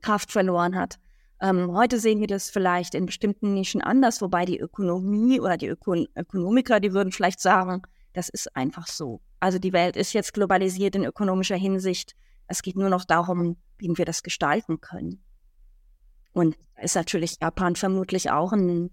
Kraft 0.00 0.30
verloren 0.30 0.76
hat. 0.76 0.98
Ähm, 1.40 1.72
heute 1.72 1.98
sehen 1.98 2.20
wir 2.20 2.26
das 2.26 2.50
vielleicht 2.50 2.94
in 2.94 3.06
bestimmten 3.06 3.54
Nischen 3.54 3.82
anders, 3.82 4.22
wobei 4.22 4.44
die 4.44 4.58
Ökonomie 4.58 5.40
oder 5.40 5.56
die 5.56 5.66
Ökon 5.66 6.06
Ökonomiker, 6.16 6.80
die 6.80 6.92
würden 6.92 7.12
vielleicht 7.12 7.40
sagen, 7.40 7.82
das 8.12 8.28
ist 8.28 8.54
einfach 8.56 8.86
so. 8.86 9.20
Also 9.40 9.58
die 9.58 9.72
Welt 9.72 9.96
ist 9.96 10.12
jetzt 10.12 10.32
globalisiert 10.32 10.94
in 10.94 11.04
ökonomischer 11.04 11.56
Hinsicht. 11.56 12.14
Es 12.46 12.62
geht 12.62 12.76
nur 12.76 12.88
noch 12.88 13.04
darum, 13.04 13.56
wie 13.78 13.90
wir 13.94 14.04
das 14.04 14.22
gestalten 14.22 14.80
können. 14.80 15.22
Und 16.32 16.56
ist 16.80 16.96
natürlich 16.96 17.38
Japan 17.40 17.76
vermutlich 17.76 18.30
auch 18.30 18.52
ein, 18.52 18.90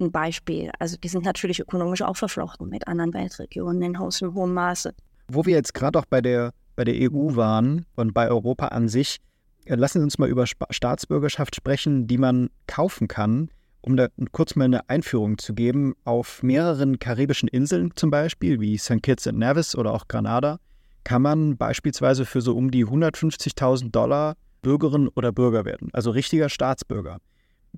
ein 0.00 0.12
Beispiel. 0.12 0.70
Also 0.78 0.96
die 0.96 1.08
sind 1.08 1.24
natürlich 1.24 1.60
ökonomisch 1.60 2.02
auch 2.02 2.16
verflochten 2.16 2.68
mit 2.68 2.86
anderen 2.88 3.14
Weltregionen 3.14 3.82
in 3.82 3.98
hohem 3.98 4.54
Maße. 4.54 4.94
Wo 5.28 5.44
wir 5.44 5.54
jetzt 5.54 5.74
gerade 5.74 5.98
auch 5.98 6.06
bei 6.06 6.20
der, 6.20 6.52
bei 6.76 6.84
der 6.84 6.94
EU 6.94 7.36
waren 7.36 7.86
und 7.96 8.14
bei 8.14 8.28
Europa 8.28 8.68
an 8.68 8.88
sich, 8.88 9.18
äh, 9.64 9.74
lassen 9.74 9.98
Sie 9.98 10.04
uns 10.04 10.18
mal 10.18 10.28
über 10.28 10.46
Staatsbürgerschaft 10.46 11.54
sprechen, 11.54 12.06
die 12.06 12.18
man 12.18 12.50
kaufen 12.66 13.08
kann, 13.08 13.50
um 13.80 13.96
da 13.96 14.08
kurz 14.32 14.56
mal 14.56 14.64
eine 14.64 14.88
Einführung 14.88 15.38
zu 15.38 15.54
geben. 15.54 15.94
Auf 16.04 16.42
mehreren 16.42 16.98
karibischen 16.98 17.48
Inseln 17.48 17.92
zum 17.94 18.10
Beispiel, 18.10 18.60
wie 18.60 18.78
St. 18.78 19.02
Kitts 19.02 19.26
und 19.26 19.38
Nevis 19.38 19.76
oder 19.76 19.92
auch 19.92 20.08
Granada, 20.08 20.58
kann 21.04 21.22
man 21.22 21.56
beispielsweise 21.56 22.24
für 22.24 22.40
so 22.40 22.56
um 22.56 22.70
die 22.70 22.84
150.000 22.84 23.90
Dollar 23.90 24.36
Bürgerin 24.62 25.08
oder 25.08 25.32
Bürger 25.32 25.64
werden, 25.64 25.88
also 25.92 26.10
richtiger 26.10 26.48
Staatsbürger. 26.48 27.18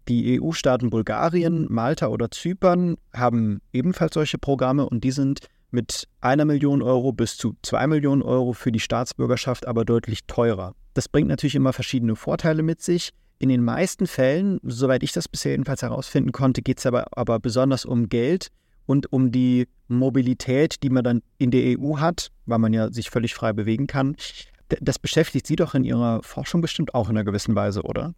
Die 0.09 0.41
EU-Staaten 0.41 0.91
Bulgarien, 0.91 1.67
Malta 1.69 2.09
oder 2.09 2.31
Zypern 2.31 2.97
haben 3.15 3.61
ebenfalls 3.73 4.15
solche 4.15 4.39
Programme 4.39 4.89
und 4.89 5.05
die 5.05 5.11
sind 5.11 5.41
mit 5.71 6.09
einer 6.21 6.45
Million 6.45 6.83
Euro 6.83 7.13
bis 7.13 7.37
zu 7.37 7.57
zwei 7.63 7.87
Millionen 7.87 8.23
Euro 8.23 8.53
für 8.53 8.73
die 8.73 8.81
Staatsbürgerschaft 8.81 9.67
aber 9.67 9.85
deutlich 9.85 10.25
teurer. 10.27 10.75
Das 10.95 11.09
bringt 11.09 11.29
natürlich 11.29 11.55
immer 11.55 11.73
verschiedene 11.73 12.17
Vorteile 12.17 12.63
mit 12.63 12.83
sich. 12.83 13.11
In 13.39 13.49
den 13.49 13.65
meisten 13.65 14.07
Fällen, 14.07 14.59
soweit 14.63 15.03
ich 15.03 15.13
das 15.13 15.29
bisher 15.29 15.53
jedenfalls 15.53 15.83
herausfinden 15.83 16.33
konnte, 16.33 16.61
geht 16.61 16.79
es 16.79 16.87
aber, 16.87 17.07
aber 17.17 17.39
besonders 17.39 17.85
um 17.85 18.09
Geld 18.09 18.49
und 18.87 19.13
um 19.13 19.31
die 19.31 19.69
Mobilität, 19.89 20.83
die 20.83 20.91
man 20.91 21.05
dann 21.05 21.23
in 21.39 21.51
der 21.51 21.79
EU 21.79 21.99
hat, 21.99 22.31
weil 22.47 22.59
man 22.59 22.73
ja 22.73 22.93
sich 22.93 23.09
völlig 23.09 23.35
frei 23.35 23.53
bewegen 23.53 23.87
kann. 23.87 24.17
Das 24.81 24.99
beschäftigt 24.99 25.47
Sie 25.47 25.57
doch 25.57 25.75
in 25.75 25.85
Ihrer 25.85 26.23
Forschung 26.23 26.61
bestimmt 26.61 26.95
auch 26.95 27.09
in 27.09 27.17
einer 27.17 27.25
gewissen 27.25 27.55
Weise, 27.55 27.83
oder? 27.83 28.15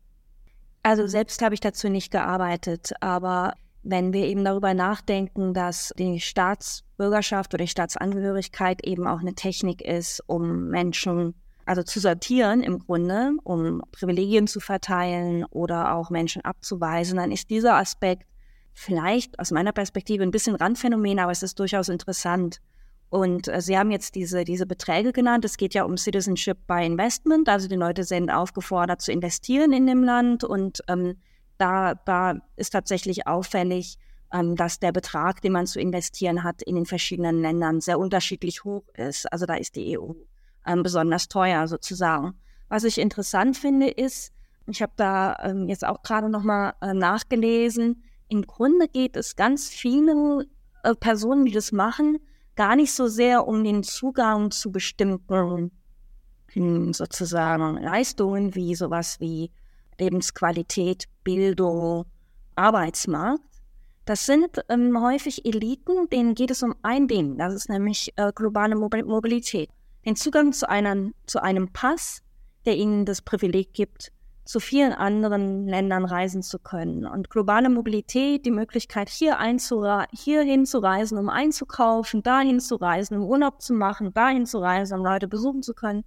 Also 0.83 1.07
selbst 1.07 1.41
habe 1.43 1.55
ich 1.55 1.61
dazu 1.61 1.89
nicht 1.89 2.11
gearbeitet, 2.11 2.93
aber 3.01 3.55
wenn 3.85 4.12
wir 4.12 4.27
eben 4.27 4.45
darüber 4.45 4.75
nachdenken, 4.75 5.55
dass 5.55 5.93
die 5.99 6.21
Staatsbürgerschaft 6.21 7.55
oder 7.55 7.65
die 7.65 7.71
Staatsangehörigkeit 7.71 8.85
eben 8.85 9.07
auch 9.07 9.21
eine 9.21 9.35
Technik 9.35 9.83
ist, 9.83 10.23
um 10.27 10.69
Menschen 10.69 11.35
also 11.65 11.83
zu 11.83 12.01
sortieren 12.01 12.62
im 12.62 12.81
Grunde, 12.81 13.33
um 13.45 13.83
Privilegien 13.93 14.47
zu 14.47 14.61
verteilen 14.61 15.45
oder 15.45 15.95
auch 15.95 16.11
Menschen 16.11 16.45
abzuweisen, 16.45 17.19
dann 17.19 17.31
ist 17.31 17.51
dieser 17.51 17.77
Aspekt 17.77 18.27
vielleicht 18.73 19.39
aus 19.39 19.51
meiner 19.51 19.73
Perspektive 19.73 20.23
ein 20.23 20.31
bisschen 20.31 20.57
Randphänomen, 20.57 21.19
aber 21.19 21.33
es 21.33 21.43
ist 21.43 21.59
durchaus 21.61 21.89
interessant. 21.89 22.61
Und 23.12 23.47
äh, 23.49 23.61
Sie 23.61 23.76
haben 23.76 23.90
jetzt 23.90 24.14
diese, 24.14 24.42
diese 24.42 24.64
Beträge 24.64 25.12
genannt. 25.12 25.45
Es 25.45 25.59
geht 25.59 25.75
ja 25.75 25.85
um 25.85 25.99
Citizenship 25.99 26.66
by 26.66 26.83
Investment. 26.83 27.47
Also 27.47 27.69
die 27.69 27.76
Leute 27.76 28.04
sind 28.04 28.31
aufgefordert 28.31 29.02
zu 29.02 29.12
investieren 29.12 29.75
in 29.75 29.87
dem 29.87 30.02
Land. 30.02 30.45
Und 30.45 30.83
ähm, 30.88 31.19
da, 31.59 31.95
da 31.95 32.40
ist 32.57 32.71
tatsächlich 32.71 33.26
auffällig, 33.26 33.99
ähm, 34.33 34.57
dass 34.57 34.81
der 34.81 34.92
Betrag, 34.92 35.42
den 35.42 35.52
man 35.52 35.66
zu 35.66 35.78
investieren 35.78 36.42
hat, 36.42 36.62
in 36.62 36.75
den 36.75 36.87
verschiedenen 36.87 37.42
Ländern 37.42 37.83
sehr 37.83 37.99
unterschiedlich 37.99 38.64
hoch 38.64 38.85
ist. 38.95 39.31
Also 39.31 39.45
da 39.45 39.57
ist 39.57 39.76
die 39.76 39.99
EU 39.99 40.12
ähm, 40.66 40.83
besonders 40.83 41.28
teuer 41.28 41.69
sozusagen. 41.69 42.33
Was 42.71 42.85
ich 42.85 42.97
interessant 42.97 43.59
finde, 43.59 43.88
ist, 43.88 44.33
ich 44.66 44.81
habe 44.81 44.92
da 44.97 45.37
ähm, 45.42 45.69
jetzt 45.69 45.85
auch 45.85 46.02
gerade 46.02 46.31
nochmal 46.31 46.73
äh, 46.81 46.95
nachgelesen, 46.95 48.04
im 48.28 48.47
Grunde 48.47 48.88
geht 48.88 49.16
es 49.16 49.37
ganz 49.37 49.69
vielen 49.69 50.47
äh, 50.83 50.95
Personen, 50.95 51.45
die 51.45 51.52
das 51.52 51.73
machen, 51.73 52.16
gar 52.55 52.77
nicht 52.77 52.93
so 52.93 53.09
sehr 53.09 53.47
um 53.47 53.65
den 53.65 53.83
Zugang 53.83 54.51
zu 54.51 54.71
bestimmten 54.71 55.71
sozusagen 56.93 57.79
Leistungen 57.79 58.55
wie 58.55 58.75
sowas 58.75 59.19
wie 59.21 59.51
Lebensqualität, 59.99 61.05
Bildung, 61.25 62.05
Arbeitsmarkt. 62.57 63.43
Das 64.05 64.27
sind 64.27 64.63
ähm, 64.69 65.01
häufig 65.01 65.47
Eliten, 65.47 66.09
denen 66.11 66.35
geht 66.35 66.51
es 66.51 66.63
um 66.63 66.75
ein 66.83 67.07
Ding, 67.07 67.39
das 67.39 67.55
ist 67.55 67.69
nämlich 67.69 68.13
äh, 68.17 68.33
globale 68.35 68.75
Mobilität. 68.75 69.71
Den 70.05 70.17
Zugang 70.17 70.53
zu, 70.53 70.69
einer, 70.69 71.13
zu 71.27 71.41
einem 71.41 71.73
Pass, 71.73 72.21
der 72.65 72.77
ihnen 72.77 73.07
das 73.07 73.23
Privileg 73.23 73.73
gibt, 73.73 74.13
zu 74.45 74.61
vielen 74.61 74.93
anderen 74.93 75.67
Ländern 75.67 76.05
reisen 76.05 76.43
zu 76.43 76.59
können. 76.59 77.07
Und 77.07 77.31
globale 77.31 77.71
Mobilität, 77.71 78.45
die 78.45 78.51
Möglichkeit, 78.51 79.09
hier, 79.09 79.39
hier 80.13 80.43
hinzureisen, 80.43 81.19
um 81.19 81.29
einzukaufen, 81.29 82.23
dahin 82.23 82.61
zu 82.61 82.77
reisen, 82.77 83.19
um 83.19 83.25
Urlaub 83.25 83.63
zu 83.63 83.73
machen, 83.75 84.13
dahin 84.13 84.47
zu 84.47 84.59
reisen, 84.59 84.99
um 84.99 85.05
Leute 85.05 85.29
besuchen 85.29 85.63
zu 85.63 85.75
können, 85.75 86.05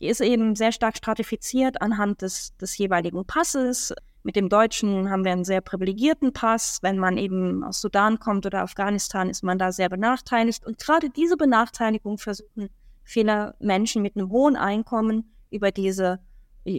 die 0.00 0.06
ist 0.06 0.20
eben 0.20 0.54
sehr 0.54 0.72
stark 0.72 0.96
stratifiziert 0.96 1.82
anhand 1.82 2.22
des, 2.22 2.56
des 2.56 2.76
jeweiligen 2.78 3.24
Passes. 3.24 3.92
Mit 4.22 4.36
dem 4.36 4.48
Deutschen 4.48 5.10
haben 5.10 5.24
wir 5.24 5.32
einen 5.32 5.44
sehr 5.44 5.60
privilegierten 5.60 6.32
Pass. 6.32 6.78
Wenn 6.82 6.98
man 6.98 7.18
eben 7.18 7.64
aus 7.64 7.80
Sudan 7.80 8.18
kommt 8.18 8.46
oder 8.46 8.62
Afghanistan, 8.62 9.28
ist 9.28 9.42
man 9.42 9.58
da 9.58 9.72
sehr 9.72 9.88
benachteiligt. 9.88 10.64
Und 10.66 10.78
gerade 10.78 11.10
diese 11.10 11.36
Benachteiligung 11.36 12.18
versuchen 12.18 12.68
viele 13.02 13.54
Menschen 13.58 14.02
mit 14.02 14.16
einem 14.16 14.30
hohen 14.30 14.56
Einkommen 14.56 15.32
über 15.50 15.70
diese 15.70 16.20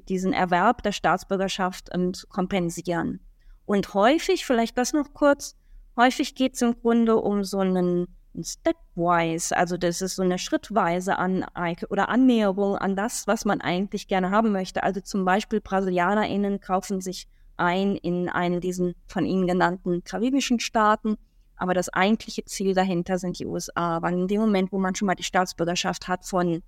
diesen 0.07 0.33
Erwerb 0.33 0.83
der 0.83 0.91
Staatsbürgerschaft 0.91 1.89
ähm, 1.93 2.13
zu 2.13 2.27
kompensieren. 2.27 3.19
Und 3.65 3.93
häufig, 3.93 4.45
vielleicht 4.45 4.77
das 4.77 4.93
noch 4.93 5.13
kurz, 5.13 5.55
häufig 5.95 6.35
geht 6.35 6.55
es 6.55 6.61
im 6.61 6.79
Grunde 6.79 7.17
um 7.17 7.43
so 7.43 7.59
einen 7.59 8.07
Stepwise, 8.41 9.55
also 9.55 9.77
das 9.77 10.01
ist 10.01 10.15
so 10.15 10.23
eine 10.23 10.37
schrittweise 10.37 11.17
an 11.17 11.45
oder 11.89 12.09
Annäherung 12.09 12.77
an 12.77 12.95
das, 12.95 13.27
was 13.27 13.43
man 13.43 13.59
eigentlich 13.59 14.07
gerne 14.07 14.31
haben 14.31 14.51
möchte. 14.51 14.83
Also 14.83 15.01
zum 15.01 15.25
Beispiel 15.25 15.61
BrasilianerInnen 15.61 16.59
kaufen 16.59 17.01
sich 17.01 17.27
ein 17.57 17.95
in 17.95 18.29
einen 18.29 18.61
diesen 18.61 18.95
von 19.07 19.25
Ihnen 19.25 19.47
genannten 19.47 20.03
karibischen 20.03 20.59
Staaten, 20.59 21.17
aber 21.57 21.73
das 21.73 21.89
eigentliche 21.89 22.45
Ziel 22.45 22.73
dahinter 22.73 23.19
sind 23.19 23.37
die 23.39 23.45
USA, 23.45 24.01
weil 24.01 24.13
in 24.13 24.27
dem 24.27 24.39
Moment, 24.39 24.71
wo 24.71 24.79
man 24.79 24.95
schon 24.95 25.07
mal 25.07 25.15
die 25.15 25.23
Staatsbürgerschaft 25.23 26.07
hat 26.07 26.25
von, 26.25 26.63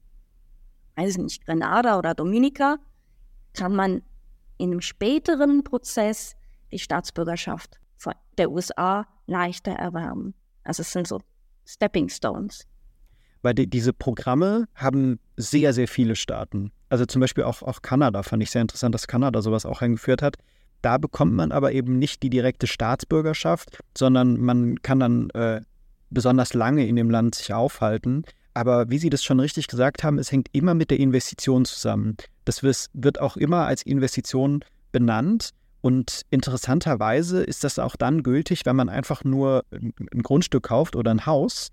weiß 0.96 1.12
ich 1.12 1.18
nicht, 1.18 1.46
Grenada 1.46 1.98
oder 1.98 2.14
Dominika, 2.14 2.78
kann 3.54 3.76
man 3.76 4.02
in 4.58 4.72
einem 4.72 4.82
späteren 4.82 5.64
Prozess 5.64 6.36
die 6.72 6.80
Staatsbürgerschaft 6.80 7.82
der 8.38 8.52
USA 8.52 9.08
leichter 9.28 9.72
erwerben. 9.72 10.34
Also 10.64 10.82
es 10.82 10.92
sind 10.92 11.08
so 11.08 11.22
Stepping 11.66 12.10
Stones. 12.10 12.66
Weil 13.42 13.54
die, 13.54 13.68
diese 13.68 13.94
Programme 13.94 14.68
haben 14.76 15.20
sehr, 15.38 15.74
sehr 15.74 15.88
viele 15.88 16.16
Staaten. 16.16 16.72
Also 16.90 17.06
zum 17.06 17.22
Beispiel 17.22 17.44
auch, 17.44 17.62
auch 17.62 17.82
Kanada 17.82 18.24
fand 18.24 18.44
ich 18.44 18.52
sehr 18.52 18.62
interessant, 18.62 18.94
dass 18.94 19.08
Kanada 19.08 19.42
sowas 19.42 19.66
auch 19.66 19.82
eingeführt 19.82 20.22
hat. 20.22 20.38
Da 20.82 20.98
bekommt 20.98 21.34
man 21.34 21.52
aber 21.52 21.72
eben 21.72 22.00
nicht 22.00 22.24
die 22.24 22.30
direkte 22.30 22.68
Staatsbürgerschaft, 22.68 23.80
sondern 23.96 24.40
man 24.40 24.82
kann 24.82 25.00
dann 25.00 25.30
äh, 25.32 25.62
besonders 26.10 26.54
lange 26.54 26.86
in 26.88 26.96
dem 26.96 27.10
Land 27.10 27.36
sich 27.36 27.54
aufhalten. 27.54 28.24
Aber 28.54 28.90
wie 28.90 28.98
Sie 28.98 29.10
das 29.10 29.24
schon 29.24 29.40
richtig 29.40 29.68
gesagt 29.68 30.04
haben, 30.04 30.18
es 30.18 30.32
hängt 30.32 30.50
immer 30.52 30.74
mit 30.74 30.92
der 30.92 31.00
Investition 31.00 31.66
zusammen. 31.66 32.18
Das 32.46 32.64
wird 32.64 33.22
auch 33.22 33.38
immer 33.38 33.66
als 33.66 33.84
Investition 33.84 34.64
benannt. 34.92 35.52
Und 35.82 36.22
interessanterweise 36.30 37.44
ist 37.44 37.64
das 37.64 37.80
auch 37.80 37.96
dann 37.96 38.22
gültig, 38.24 38.66
wenn 38.66 38.76
man 38.76 38.90
einfach 38.90 39.24
nur 39.24 39.64
ein 39.72 40.22
Grundstück 40.22 40.64
kauft 40.64 40.96
oder 40.96 41.12
ein 41.12 41.26
Haus, 41.26 41.70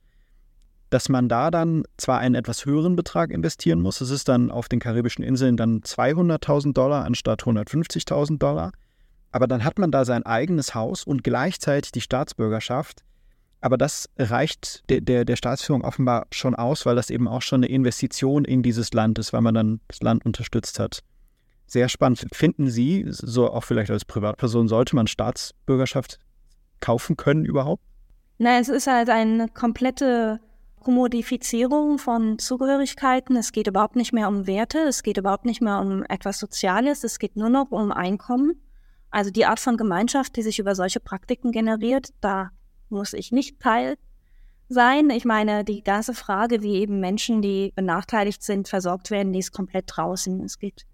dass 0.90 1.08
man 1.08 1.28
da 1.28 1.50
dann 1.50 1.84
zwar 1.98 2.18
einen 2.18 2.34
etwas 2.34 2.64
höheren 2.64 2.96
Betrag 2.96 3.30
investieren 3.30 3.80
muss, 3.80 4.00
es 4.00 4.10
ist 4.10 4.28
dann 4.28 4.50
auf 4.50 4.68
den 4.68 4.80
karibischen 4.80 5.22
Inseln 5.22 5.56
dann 5.56 5.80
200.000 5.80 6.72
Dollar 6.72 7.04
anstatt 7.04 7.42
150.000 7.42 8.38
Dollar, 8.38 8.72
aber 9.30 9.46
dann 9.46 9.64
hat 9.64 9.78
man 9.78 9.90
da 9.90 10.06
sein 10.06 10.24
eigenes 10.24 10.74
Haus 10.74 11.04
und 11.04 11.22
gleichzeitig 11.24 11.92
die 11.92 12.00
Staatsbürgerschaft. 12.00 13.04
Aber 13.60 13.76
das 13.76 14.08
reicht 14.16 14.88
der, 14.88 15.00
der, 15.00 15.24
der 15.24 15.36
Staatsführung 15.36 15.82
offenbar 15.82 16.26
schon 16.30 16.54
aus, 16.54 16.86
weil 16.86 16.96
das 16.96 17.10
eben 17.10 17.26
auch 17.26 17.42
schon 17.42 17.64
eine 17.64 17.72
Investition 17.72 18.44
in 18.44 18.62
dieses 18.62 18.92
Land 18.92 19.18
ist, 19.18 19.32
weil 19.32 19.40
man 19.40 19.54
dann 19.54 19.80
das 19.88 20.00
Land 20.00 20.24
unterstützt 20.24 20.78
hat. 20.78 21.00
Sehr 21.66 21.88
spannend. 21.88 22.26
Finden 22.32 22.70
Sie, 22.70 23.04
so 23.08 23.50
auch 23.50 23.64
vielleicht 23.64 23.90
als 23.90 24.04
Privatperson, 24.04 24.68
sollte 24.68 24.94
man 24.96 25.06
Staatsbürgerschaft 25.06 26.18
kaufen 26.80 27.16
können 27.16 27.44
überhaupt? 27.44 27.82
Nein, 28.38 28.62
es 28.62 28.68
ist 28.68 28.86
halt 28.86 29.10
eine 29.10 29.48
komplette 29.48 30.40
Kommodifizierung 30.80 31.98
von 31.98 32.38
Zugehörigkeiten. 32.38 33.36
Es 33.36 33.52
geht 33.52 33.66
überhaupt 33.66 33.96
nicht 33.96 34.12
mehr 34.12 34.28
um 34.28 34.46
Werte, 34.46 34.78
es 34.78 35.02
geht 35.02 35.18
überhaupt 35.18 35.44
nicht 35.44 35.60
mehr 35.60 35.80
um 35.80 36.04
etwas 36.04 36.38
Soziales, 36.38 37.04
es 37.04 37.18
geht 37.18 37.36
nur 37.36 37.50
noch 37.50 37.72
um 37.72 37.90
Einkommen. 37.90 38.62
Also 39.10 39.30
die 39.30 39.44
Art 39.44 39.60
von 39.60 39.76
Gemeinschaft, 39.76 40.36
die 40.36 40.42
sich 40.42 40.58
über 40.58 40.74
solche 40.74 41.00
Praktiken 41.00 41.50
generiert, 41.50 42.10
da 42.20 42.50
muss 42.90 43.12
ich 43.12 43.32
nicht 43.32 43.60
Teil 43.60 43.96
sein. 44.68 45.10
Ich 45.10 45.24
meine, 45.24 45.64
die 45.64 45.82
ganze 45.82 46.14
Frage, 46.14 46.62
wie 46.62 46.76
eben 46.76 47.00
Menschen, 47.00 47.42
die 47.42 47.72
benachteiligt 47.74 48.42
sind, 48.42 48.68
versorgt 48.68 49.10
werden, 49.10 49.32
die 49.32 49.38
ist 49.38 49.52
komplett 49.52 49.84
draußen. 49.88 50.42
Es 50.44 50.58
geht 50.58 50.84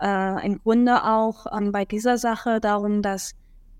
äh, 0.00 0.46
im 0.46 0.58
Grunde 0.62 1.04
auch 1.04 1.46
ähm, 1.56 1.72
bei 1.72 1.84
dieser 1.84 2.18
Sache 2.18 2.60
darum, 2.60 3.02
dass 3.02 3.34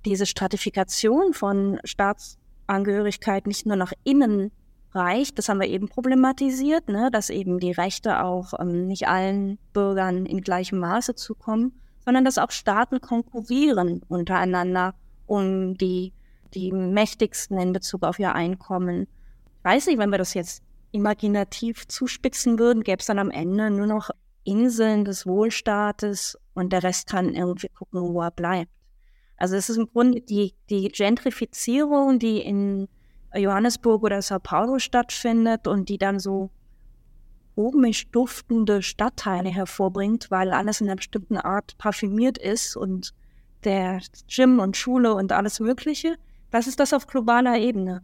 diese 0.04 0.26
Stratifikation 0.26 1.32
von 1.32 1.80
Staatsangehörigkeit 1.84 3.46
nicht 3.46 3.66
nur 3.66 3.76
nach 3.76 3.92
innen 4.04 4.52
reicht, 4.92 5.38
das 5.38 5.48
haben 5.48 5.60
wir 5.60 5.68
eben 5.68 5.88
problematisiert, 5.88 6.88
ne, 6.88 7.10
dass 7.12 7.30
eben 7.30 7.58
die 7.58 7.72
Rechte 7.72 8.22
auch 8.22 8.54
ähm, 8.58 8.86
nicht 8.86 9.06
allen 9.08 9.58
Bürgern 9.72 10.24
in 10.26 10.40
gleichem 10.40 10.78
Maße 10.78 11.14
zukommen, 11.14 11.78
sondern 12.04 12.24
dass 12.24 12.38
auch 12.38 12.50
Staaten 12.50 13.00
konkurrieren 13.00 14.02
untereinander 14.08 14.94
um 15.26 15.76
die 15.76 16.14
die 16.54 16.72
mächtigsten 16.72 17.58
in 17.58 17.72
Bezug 17.72 18.02
auf 18.02 18.18
ihr 18.18 18.34
Einkommen. 18.34 19.06
Ich 19.58 19.64
weiß 19.64 19.86
nicht, 19.86 19.98
wenn 19.98 20.10
wir 20.10 20.18
das 20.18 20.34
jetzt 20.34 20.62
imaginativ 20.92 21.86
zuspitzen 21.86 22.58
würden, 22.58 22.82
gäbe 22.82 23.00
es 23.00 23.06
dann 23.06 23.18
am 23.18 23.30
Ende 23.30 23.70
nur 23.70 23.86
noch 23.86 24.10
Inseln 24.44 25.04
des 25.04 25.26
Wohlstaates 25.26 26.38
und 26.54 26.72
der 26.72 26.82
Rest 26.82 27.08
kann 27.08 27.34
irgendwie 27.34 27.68
gucken, 27.68 28.00
wo 28.00 28.22
er 28.22 28.30
bleibt. 28.30 28.72
Also 29.36 29.56
es 29.56 29.68
ist 29.68 29.76
im 29.76 29.86
Grunde 29.86 30.20
die, 30.20 30.54
die 30.70 30.88
Gentrifizierung, 30.88 32.18
die 32.18 32.40
in 32.40 32.88
Johannesburg 33.34 34.02
oder 34.02 34.22
Sao 34.22 34.40
Paulo 34.40 34.78
stattfindet 34.78 35.66
und 35.68 35.88
die 35.88 35.98
dann 35.98 36.18
so 36.18 36.50
komisch 37.54 38.08
duftende 38.10 38.82
Stadtteile 38.82 39.48
hervorbringt, 39.48 40.30
weil 40.30 40.52
alles 40.52 40.80
in 40.80 40.88
einer 40.88 40.96
bestimmten 40.96 41.36
Art 41.36 41.76
parfümiert 41.76 42.38
ist 42.38 42.76
und 42.76 43.12
der 43.64 44.00
Gym 44.28 44.60
und 44.60 44.76
Schule 44.76 45.14
und 45.14 45.32
alles 45.32 45.60
Mögliche. 45.60 46.16
Das 46.50 46.66
ist 46.66 46.80
das 46.80 46.92
auf 46.92 47.06
globaler 47.06 47.58
Ebene. 47.58 48.02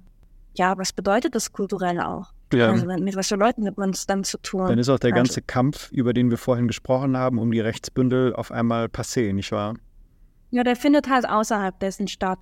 Ja, 0.55 0.77
was 0.79 0.93
bedeutet 0.93 1.35
das 1.35 1.53
kulturell 1.53 2.01
auch? 2.01 2.33
Ja. 2.53 2.71
Also 2.71 2.87
mit 2.87 3.17
was 3.17 3.29
für 3.29 3.37
Leuten 3.37 3.67
hat 3.67 3.79
man 3.79 3.91
es 3.91 4.07
dann 4.07 4.23
zu 4.23 4.39
tun? 4.39 4.69
Dann 4.69 4.79
ist 4.79 4.89
auch 4.89 4.99
der 4.99 5.13
also, 5.13 5.17
ganze 5.17 5.43
Kampf, 5.43 5.91
über 5.91 6.13
den 6.13 6.31
wir 6.31 6.39
vorhin 6.39 6.69
gesprochen 6.69 7.17
haben, 7.17 7.39
um 7.39 7.51
die 7.51 7.61
Rechtsbündel 7.61 8.35
auf 8.35 8.53
einmal 8.53 8.87
passé, 8.87 9.33
nicht 9.33 9.51
wahr? 9.51 9.75
Ja, 10.51 10.63
der 10.63 10.77
findet 10.77 11.09
halt 11.09 11.29
außerhalb 11.29 11.79
dessen 11.81 12.07
statt. 12.07 12.39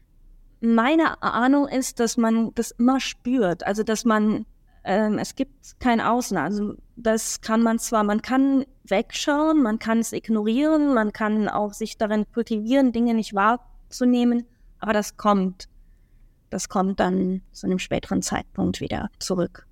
Meine 0.60 1.22
Ahnung 1.22 1.66
ist, 1.66 1.98
dass 1.98 2.16
man 2.16 2.52
das 2.54 2.72
immer 2.72 3.00
spürt. 3.00 3.66
Also, 3.66 3.82
dass 3.82 4.04
man, 4.04 4.44
ähm, 4.84 5.18
es 5.18 5.34
gibt 5.34 5.80
kein 5.80 6.00
Außen. 6.00 6.36
Also, 6.36 6.74
das 6.96 7.40
kann 7.40 7.62
man 7.62 7.78
zwar, 7.78 8.04
man 8.04 8.20
kann 8.20 8.64
wegschauen, 8.84 9.62
man 9.62 9.78
kann 9.78 10.00
es 10.00 10.12
ignorieren, 10.12 10.92
man 10.92 11.12
kann 11.12 11.48
auch 11.48 11.72
sich 11.72 11.96
darin 11.96 12.26
kultivieren, 12.32 12.92
Dinge 12.92 13.14
nicht 13.14 13.34
wahrzunehmen, 13.34 14.44
aber 14.78 14.92
das 14.92 15.16
kommt. 15.16 15.68
Das 16.52 16.68
kommt 16.68 17.00
dann 17.00 17.40
zu 17.52 17.66
einem 17.66 17.78
späteren 17.78 18.20
Zeitpunkt 18.20 18.82
wieder 18.82 19.08
zurück. 19.18 19.66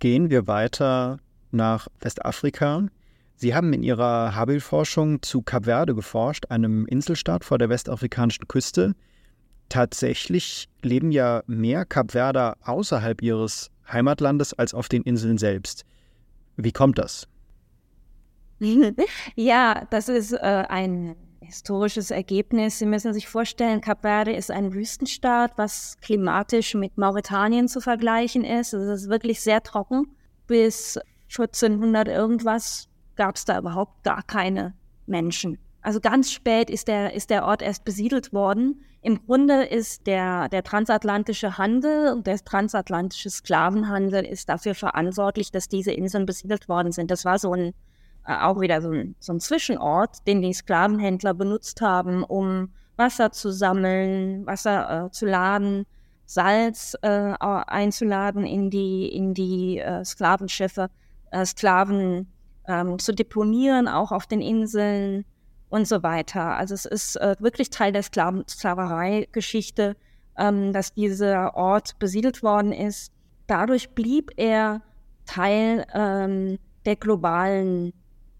Gehen 0.00 0.28
wir 0.28 0.48
weiter 0.48 1.20
nach 1.52 1.86
Westafrika. 2.00 2.88
Sie 3.36 3.54
haben 3.54 3.72
in 3.72 3.84
Ihrer 3.84 4.34
Habil-Forschung 4.34 5.22
zu 5.22 5.42
Kap 5.42 5.66
Verde 5.66 5.94
geforscht, 5.94 6.46
einem 6.48 6.84
Inselstaat 6.86 7.44
vor 7.44 7.58
der 7.58 7.68
westafrikanischen 7.68 8.48
Küste. 8.48 8.96
Tatsächlich 9.68 10.68
leben 10.82 11.12
ja 11.12 11.44
mehr 11.46 11.84
Kapverder 11.84 12.56
außerhalb 12.64 13.22
ihres 13.22 13.70
Heimatlandes 13.88 14.52
als 14.52 14.74
auf 14.74 14.88
den 14.88 15.02
Inseln 15.02 15.38
selbst. 15.38 15.84
Wie 16.56 16.72
kommt 16.72 16.98
das? 16.98 17.28
ja, 19.36 19.86
das 19.90 20.08
ist 20.08 20.32
äh, 20.32 20.64
ein 20.68 21.14
historisches 21.46 22.10
Ergebnis. 22.10 22.78
Sie 22.78 22.86
müssen 22.86 23.12
sich 23.12 23.28
vorstellen, 23.28 23.80
Kap 23.80 24.02
Verde 24.02 24.32
ist 24.32 24.50
ein 24.50 24.74
Wüstenstaat, 24.74 25.52
was 25.56 25.96
klimatisch 26.00 26.74
mit 26.74 26.98
Mauretanien 26.98 27.68
zu 27.68 27.80
vergleichen 27.80 28.44
ist. 28.44 28.72
Es 28.72 29.02
ist 29.02 29.08
wirklich 29.08 29.40
sehr 29.40 29.62
trocken. 29.62 30.06
Bis 30.46 30.98
1400 31.30 32.08
irgendwas 32.08 32.88
gab 33.16 33.36
es 33.36 33.44
da 33.44 33.58
überhaupt 33.58 34.04
gar 34.04 34.22
keine 34.22 34.74
Menschen. 35.06 35.58
Also 35.82 36.00
ganz 36.00 36.32
spät 36.32 36.68
ist 36.68 36.88
der, 36.88 37.14
ist 37.14 37.30
der 37.30 37.44
Ort 37.44 37.62
erst 37.62 37.84
besiedelt 37.84 38.32
worden. 38.32 38.82
Im 39.02 39.24
Grunde 39.24 39.62
ist 39.62 40.08
der, 40.08 40.48
der 40.48 40.64
transatlantische 40.64 41.58
Handel 41.58 42.12
und 42.12 42.26
der 42.26 42.38
transatlantische 42.38 43.30
Sklavenhandel 43.30 44.24
ist 44.24 44.48
dafür 44.48 44.74
verantwortlich, 44.74 45.52
dass 45.52 45.68
diese 45.68 45.92
Inseln 45.92 46.26
besiedelt 46.26 46.68
worden 46.68 46.90
sind. 46.90 47.12
Das 47.12 47.24
war 47.24 47.38
so 47.38 47.52
ein 47.52 47.72
auch 48.26 48.60
wieder 48.60 48.82
so 48.82 48.90
ein, 48.90 49.14
so 49.20 49.32
ein 49.32 49.40
Zwischenort, 49.40 50.26
den 50.26 50.42
die 50.42 50.52
Sklavenhändler 50.52 51.34
benutzt 51.34 51.80
haben, 51.80 52.24
um 52.24 52.70
Wasser 52.96 53.30
zu 53.30 53.52
sammeln, 53.52 54.46
Wasser 54.46 55.06
äh, 55.06 55.10
zu 55.10 55.26
laden, 55.26 55.86
Salz 56.24 56.96
äh, 57.02 57.34
einzuladen 57.38 58.44
in 58.44 58.68
die, 58.68 59.08
in 59.08 59.32
die 59.32 59.78
äh, 59.78 60.04
Sklavenschiffe, 60.04 60.90
äh, 61.30 61.44
Sklaven 61.44 62.32
ähm, 62.66 62.98
zu 62.98 63.12
deponieren, 63.14 63.86
auch 63.86 64.10
auf 64.10 64.26
den 64.26 64.40
Inseln 64.40 65.24
und 65.68 65.86
so 65.86 66.02
weiter. 66.02 66.56
Also 66.56 66.74
es 66.74 66.84
ist 66.84 67.16
äh, 67.16 67.36
wirklich 67.38 67.70
Teil 67.70 67.92
der 67.92 68.02
Sklaven 68.02 68.44
Sklaverei-Geschichte, 68.48 69.96
ähm, 70.36 70.72
dass 70.72 70.94
dieser 70.94 71.54
Ort 71.54 71.98
besiedelt 72.00 72.42
worden 72.42 72.72
ist. 72.72 73.12
Dadurch 73.46 73.90
blieb 73.90 74.32
er 74.36 74.82
Teil 75.26 75.86
ähm, 75.94 76.58
der 76.84 76.96
globalen 76.96 77.92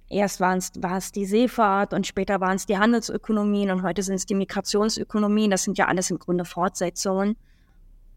Erst 0.08 0.40
war 0.40 0.56
es 0.56 1.12
die 1.12 1.26
Seefahrt 1.26 1.92
und 1.92 2.06
später 2.06 2.40
waren 2.40 2.56
es 2.56 2.66
die 2.66 2.78
Handelsökonomien 2.78 3.70
und 3.70 3.82
heute 3.82 4.02
sind 4.02 4.14
es 4.14 4.26
die 4.26 4.36
Migrationsökonomien. 4.36 5.50
Das 5.50 5.64
sind 5.64 5.78
ja 5.78 5.86
alles 5.86 6.10
im 6.10 6.18
Grunde 6.18 6.44
Fortsetzungen. 6.44 7.36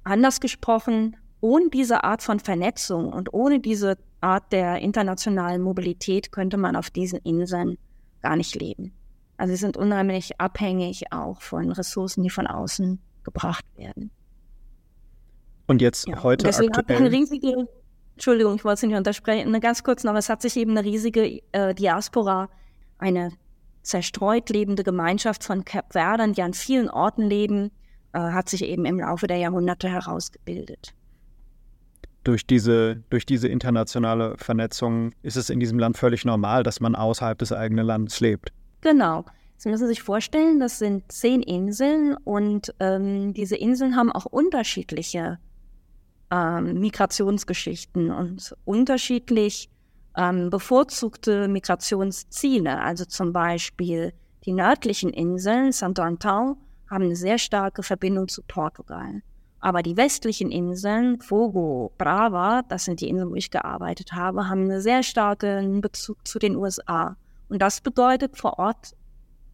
Anders 0.03 0.39
gesprochen, 0.39 1.17
ohne 1.41 1.69
diese 1.69 2.03
Art 2.03 2.21
von 2.21 2.39
Vernetzung 2.39 3.11
und 3.11 3.33
ohne 3.33 3.59
diese 3.59 3.97
Art 4.21 4.51
der 4.51 4.79
internationalen 4.79 5.61
Mobilität 5.61 6.31
könnte 6.31 6.57
man 6.57 6.75
auf 6.75 6.91
diesen 6.91 7.19
Inseln 7.19 7.77
gar 8.21 8.35
nicht 8.35 8.55
leben. 8.55 8.93
Also 9.37 9.53
sie 9.53 9.59
sind 9.59 9.77
unheimlich 9.77 10.39
abhängig 10.39 11.11
auch 11.11 11.41
von 11.41 11.71
Ressourcen, 11.71 12.23
die 12.23 12.29
von 12.29 12.45
außen 12.45 12.99
gebracht 13.23 13.65
werden. 13.77 14.11
Und 15.65 15.81
jetzt 15.81 16.07
ja. 16.07 16.21
heute 16.21 16.47
und 16.47 16.77
aktuell. 16.77 16.97
Eine 16.97 17.11
riesige 17.11 17.67
Entschuldigung, 18.19 18.55
ich 18.55 18.65
wollte 18.65 18.81
Sie 18.81 18.87
nicht 18.87 18.97
untersprechen, 18.97 19.57
ganz 19.61 19.81
kurz 19.81 20.03
noch, 20.03 20.13
es 20.13 20.27
hat 20.27 20.41
sich 20.41 20.57
eben 20.57 20.71
eine 20.71 20.83
riesige 20.83 21.41
äh, 21.53 21.73
Diaspora, 21.73 22.49
eine 22.97 23.31
zerstreut 23.81 24.49
lebende 24.49 24.83
Gemeinschaft 24.83 25.41
von 25.41 25.63
Kapverdern, 25.63 26.33
die 26.33 26.41
an 26.41 26.53
vielen 26.53 26.89
Orten 26.89 27.21
leben, 27.21 27.71
äh, 28.11 28.19
hat 28.19 28.49
sich 28.49 28.65
eben 28.65 28.83
im 28.83 28.99
Laufe 28.99 29.27
der 29.27 29.37
Jahrhunderte 29.37 29.87
herausgebildet. 29.87 30.93
Durch 32.25 32.45
diese, 32.45 32.97
durch 33.09 33.25
diese 33.25 33.47
internationale 33.47 34.35
Vernetzung 34.37 35.13
ist 35.23 35.37
es 35.37 35.49
in 35.49 35.61
diesem 35.61 35.79
Land 35.79 35.97
völlig 35.97 36.25
normal, 36.25 36.63
dass 36.63 36.81
man 36.81 36.95
außerhalb 36.95 37.37
des 37.37 37.53
eigenen 37.53 37.85
Landes 37.85 38.19
lebt. 38.19 38.51
Genau. 38.81 39.23
Sie 39.55 39.69
müssen 39.69 39.87
sich 39.87 40.03
vorstellen, 40.03 40.59
das 40.59 40.79
sind 40.79 41.09
zehn 41.09 41.41
Inseln 41.41 42.17
und 42.25 42.75
ähm, 42.81 43.33
diese 43.33 43.55
Inseln 43.55 43.95
haben 43.95 44.11
auch 44.11 44.25
unterschiedliche 44.25 45.39
ähm, 46.31 46.79
Migrationsgeschichten 46.79 48.11
und 48.11 48.55
unterschiedlich 48.65 49.69
ähm, 50.17 50.49
bevorzugte 50.49 51.47
Migrationsziele. 51.47 52.79
Also 52.79 53.05
zum 53.05 53.33
Beispiel 53.33 54.13
die 54.45 54.53
nördlichen 54.53 55.11
Inseln, 55.11 55.71
Santo 55.71 56.01
Antão, 56.01 56.57
haben 56.89 57.05
eine 57.05 57.15
sehr 57.15 57.37
starke 57.37 57.83
Verbindung 57.83 58.27
zu 58.27 58.41
Portugal. 58.43 59.21
Aber 59.59 59.83
die 59.83 59.97
westlichen 59.97 60.51
Inseln, 60.51 61.19
Fogo, 61.19 61.91
Brava, 61.97 62.61
das 62.67 62.85
sind 62.85 63.01
die 63.01 63.09
Inseln, 63.09 63.29
wo 63.29 63.35
ich 63.35 63.51
gearbeitet 63.51 64.13
habe, 64.13 64.47
haben 64.47 64.63
einen 64.63 64.81
sehr 64.81 65.03
starken 65.03 65.81
Bezug 65.81 66.25
zu 66.25 66.39
den 66.39 66.55
USA. 66.55 67.17
Und 67.49 67.61
das 67.61 67.81
bedeutet, 67.81 68.37
vor 68.37 68.57
Ort 68.57 68.95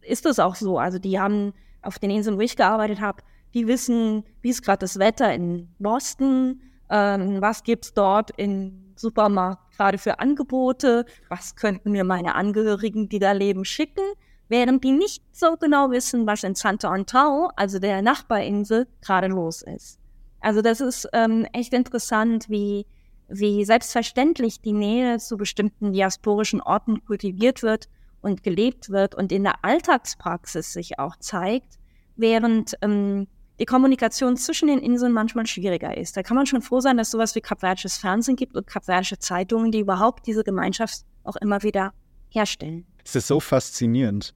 ist 0.02 0.26
es 0.26 0.38
auch 0.38 0.54
so. 0.54 0.78
Also 0.78 0.98
die 0.98 1.18
haben 1.18 1.52
auf 1.82 1.98
den 1.98 2.10
Inseln, 2.10 2.36
wo 2.36 2.40
ich 2.40 2.56
gearbeitet 2.56 3.00
habe, 3.00 3.22
die 3.54 3.66
wissen, 3.66 4.24
wie 4.42 4.50
ist 4.50 4.62
gerade 4.62 4.80
das 4.80 4.98
Wetter 4.98 5.32
in 5.32 5.68
Boston, 5.78 6.60
ähm, 6.90 7.40
was 7.40 7.62
gibt's 7.64 7.94
dort 7.94 8.30
im 8.36 8.92
Supermarkt 8.96 9.76
gerade 9.76 9.98
für 9.98 10.18
Angebote, 10.20 11.04
was 11.28 11.54
könnten 11.56 11.92
mir 11.92 12.04
meine 12.04 12.34
Angehörigen, 12.34 13.08
die 13.08 13.18
da 13.18 13.32
leben, 13.32 13.64
schicken. 13.64 14.04
während 14.48 14.84
die 14.84 14.92
nicht 14.92 15.24
so 15.32 15.56
genau 15.56 15.90
wissen, 15.90 16.24
was 16.24 16.44
in 16.44 16.54
Santa 16.54 16.88
Antao, 16.88 17.50
also 17.56 17.80
der 17.80 18.00
Nachbarinsel, 18.00 18.86
gerade 19.00 19.26
los 19.26 19.62
ist. 19.62 19.98
Also 20.40 20.62
das 20.62 20.80
ist 20.80 21.08
ähm, 21.12 21.46
echt 21.52 21.72
interessant, 21.74 22.48
wie, 22.48 22.86
wie 23.28 23.64
selbstverständlich 23.64 24.60
die 24.60 24.72
Nähe 24.72 25.18
zu 25.18 25.36
bestimmten 25.36 25.92
diasporischen 25.92 26.60
Orten 26.60 27.04
kultiviert 27.04 27.64
wird 27.64 27.88
und 28.20 28.44
gelebt 28.44 28.90
wird 28.90 29.16
und 29.16 29.32
in 29.32 29.42
der 29.42 29.64
Alltagspraxis 29.64 30.72
sich 30.72 31.00
auch 31.00 31.16
zeigt, 31.16 31.80
während 32.14 32.76
ähm, 32.82 33.26
die 33.58 33.64
Kommunikation 33.64 34.36
zwischen 34.36 34.68
den 34.68 34.78
Inseln 34.78 35.12
manchmal 35.12 35.46
schwieriger 35.46 35.96
ist. 35.96 36.16
Da 36.16 36.22
kann 36.22 36.36
man 36.36 36.46
schon 36.46 36.62
froh 36.62 36.80
sein, 36.80 36.96
dass 36.96 37.10
sowas 37.10 37.34
wie 37.34 37.40
kapverdisches 37.40 37.96
Fernsehen 37.96 38.36
gibt 38.36 38.54
und 38.54 38.66
kapverdische 38.66 39.18
Zeitungen, 39.18 39.72
die 39.72 39.80
überhaupt 39.80 40.26
diese 40.26 40.44
Gemeinschaft 40.44 41.02
auch 41.24 41.36
immer 41.36 41.62
wieder 41.62 41.92
herstellen. 42.28 42.86
Es 43.04 43.16
ist 43.16 43.28
so 43.28 43.40
faszinierend. 43.40 44.34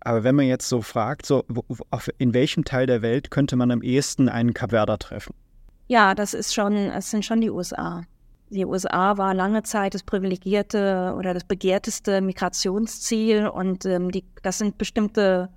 Aber 0.00 0.22
wenn 0.22 0.34
man 0.34 0.46
jetzt 0.46 0.68
so 0.68 0.82
fragt, 0.82 1.24
so 1.24 1.44
in 2.18 2.34
welchem 2.34 2.64
Teil 2.64 2.86
der 2.86 3.00
Welt 3.00 3.30
könnte 3.30 3.56
man 3.56 3.70
am 3.70 3.82
ehesten 3.82 4.28
einen 4.28 4.52
Kapverder 4.52 4.98
treffen? 4.98 5.34
Ja, 5.88 6.14
das 6.14 6.34
ist 6.34 6.54
schon, 6.54 6.74
es 6.74 7.10
sind 7.10 7.24
schon 7.24 7.40
die 7.40 7.50
USA. 7.50 8.02
Die 8.50 8.66
USA 8.66 9.16
war 9.16 9.34
lange 9.34 9.62
Zeit 9.62 9.94
das 9.94 10.02
privilegierte 10.02 11.14
oder 11.18 11.34
das 11.34 11.44
begehrteste 11.44 12.20
Migrationsziel 12.20 13.48
und 13.48 13.86
ähm, 13.86 14.10
die, 14.10 14.24
das 14.42 14.58
sind 14.58 14.78
bestimmte 14.78 15.48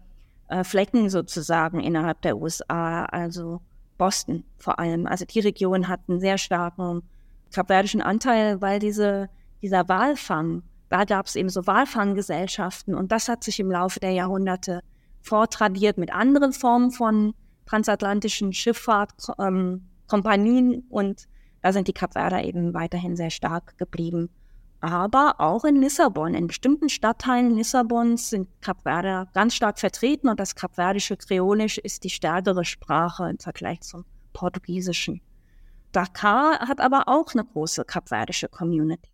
äh, 0.48 0.64
Flecken 0.64 1.10
sozusagen 1.10 1.80
innerhalb 1.80 2.22
der 2.22 2.38
USA, 2.38 3.06
also 3.06 3.62
Boston 3.98 4.44
vor 4.58 4.80
allem. 4.80 5.08
Also 5.08 5.26
die 5.26 5.40
Region 5.40 5.88
hat 5.88 6.02
einen 6.08 6.20
sehr 6.20 6.38
starken 6.38 7.02
kapverdischen 7.54 8.02
Anteil, 8.02 8.62
weil 8.62 8.80
diese, 8.80 9.30
dieser 9.62 9.88
Walfang, 9.90 10.64
da 10.90 11.06
gab 11.06 11.26
es 11.26 11.36
eben 11.36 11.50
so 11.50 11.66
Walfanggesellschaften 11.68 12.96
und 12.96 13.12
das 13.12 13.30
hat 13.30 13.44
sich 13.44 13.60
im 13.60 13.72
Laufe 13.72 14.00
der 14.00 14.12
Jahrhunderte 14.12 14.82
vortradiert 15.22 15.98
mit 15.98 16.14
anderen 16.14 16.54
Formen 16.54 16.92
von 16.92 17.34
transatlantischen 17.66 18.54
Schifffahrtkompanien 18.54 20.74
ähm, 20.74 20.84
und 20.90 21.28
da 21.62 21.74
sind 21.74 21.88
die 21.88 21.94
Kapverder 21.94 22.44
eben 22.44 22.74
weiterhin 22.74 23.16
sehr 23.18 23.32
stark 23.32 23.78
geblieben 23.78 24.30
aber 24.80 25.36
auch 25.40 25.66
in 25.66 25.82
Lissabon, 25.82 26.34
in 26.34 26.48
bestimmten 26.48 26.90
Stadtteilen 26.90 27.56
Lissabons 27.56 28.30
sind 28.30 28.48
Kapverder 28.62 29.28
ganz 29.34 29.56
stark 29.56 29.80
vertreten 29.80 30.30
und 30.30 30.40
das 30.40 30.56
kapverdische 30.56 31.18
Kreolisch 31.18 31.78
ist 31.78 32.04
die 32.04 32.10
stärkere 32.10 32.64
Sprache 32.64 33.30
im 33.30 33.40
Vergleich 33.40 33.82
zum 33.82 34.06
Portugiesischen. 34.34 35.22
Dakar 35.92 36.60
hat 36.60 36.80
aber 36.80 37.08
auch 37.08 37.34
eine 37.34 37.44
große 37.44 37.86
kapverdische 37.86 38.50
Community. 38.50 39.10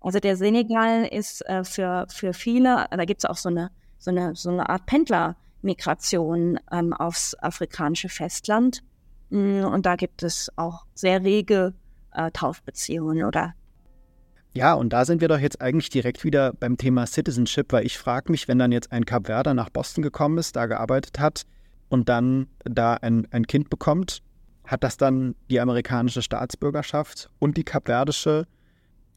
Also 0.00 0.20
der 0.20 0.36
Senegal 0.36 1.06
ist 1.06 1.44
äh, 1.46 1.64
für, 1.64 2.06
für 2.08 2.32
viele, 2.32 2.86
da 2.90 3.04
gibt 3.04 3.24
es 3.24 3.28
auch 3.28 3.36
so 3.36 3.48
eine, 3.48 3.70
so, 3.98 4.10
eine, 4.10 4.34
so 4.34 4.50
eine 4.50 4.68
Art 4.68 4.86
Pendlermigration 4.86 6.58
ähm, 6.70 6.92
aufs 6.92 7.34
afrikanische 7.34 8.08
Festland. 8.08 8.82
Mm, 9.30 9.64
und 9.64 9.86
da 9.86 9.96
gibt 9.96 10.22
es 10.22 10.50
auch 10.56 10.86
sehr 10.94 11.22
rege 11.22 11.74
äh, 12.12 12.30
Taufbeziehungen 12.30 13.24
oder 13.24 13.54
ja, 14.52 14.74
und 14.74 14.92
da 14.92 15.04
sind 15.04 15.20
wir 15.20 15.28
doch 15.28 15.38
jetzt 15.38 15.60
eigentlich 15.60 15.90
direkt 15.90 16.24
wieder 16.24 16.52
beim 16.52 16.76
Thema 16.76 17.06
Citizenship, 17.06 17.72
weil 17.72 17.86
ich 17.86 17.98
frage 17.98 18.32
mich, 18.32 18.48
wenn 18.48 18.58
dann 18.58 18.72
jetzt 18.72 18.90
ein 18.90 19.04
Kapverder 19.04 19.54
nach 19.54 19.70
Boston 19.70 20.02
gekommen 20.02 20.38
ist, 20.38 20.56
da 20.56 20.66
gearbeitet 20.66 21.20
hat 21.20 21.42
und 21.88 22.08
dann 22.08 22.48
da 22.64 22.94
ein, 22.94 23.28
ein 23.30 23.46
Kind 23.46 23.70
bekommt, 23.70 24.22
hat 24.64 24.82
das 24.82 24.96
dann 24.96 25.34
die 25.50 25.60
amerikanische 25.60 26.22
Staatsbürgerschaft 26.22 27.30
und 27.38 27.56
die 27.56 27.64
kapverdische? 27.64 28.46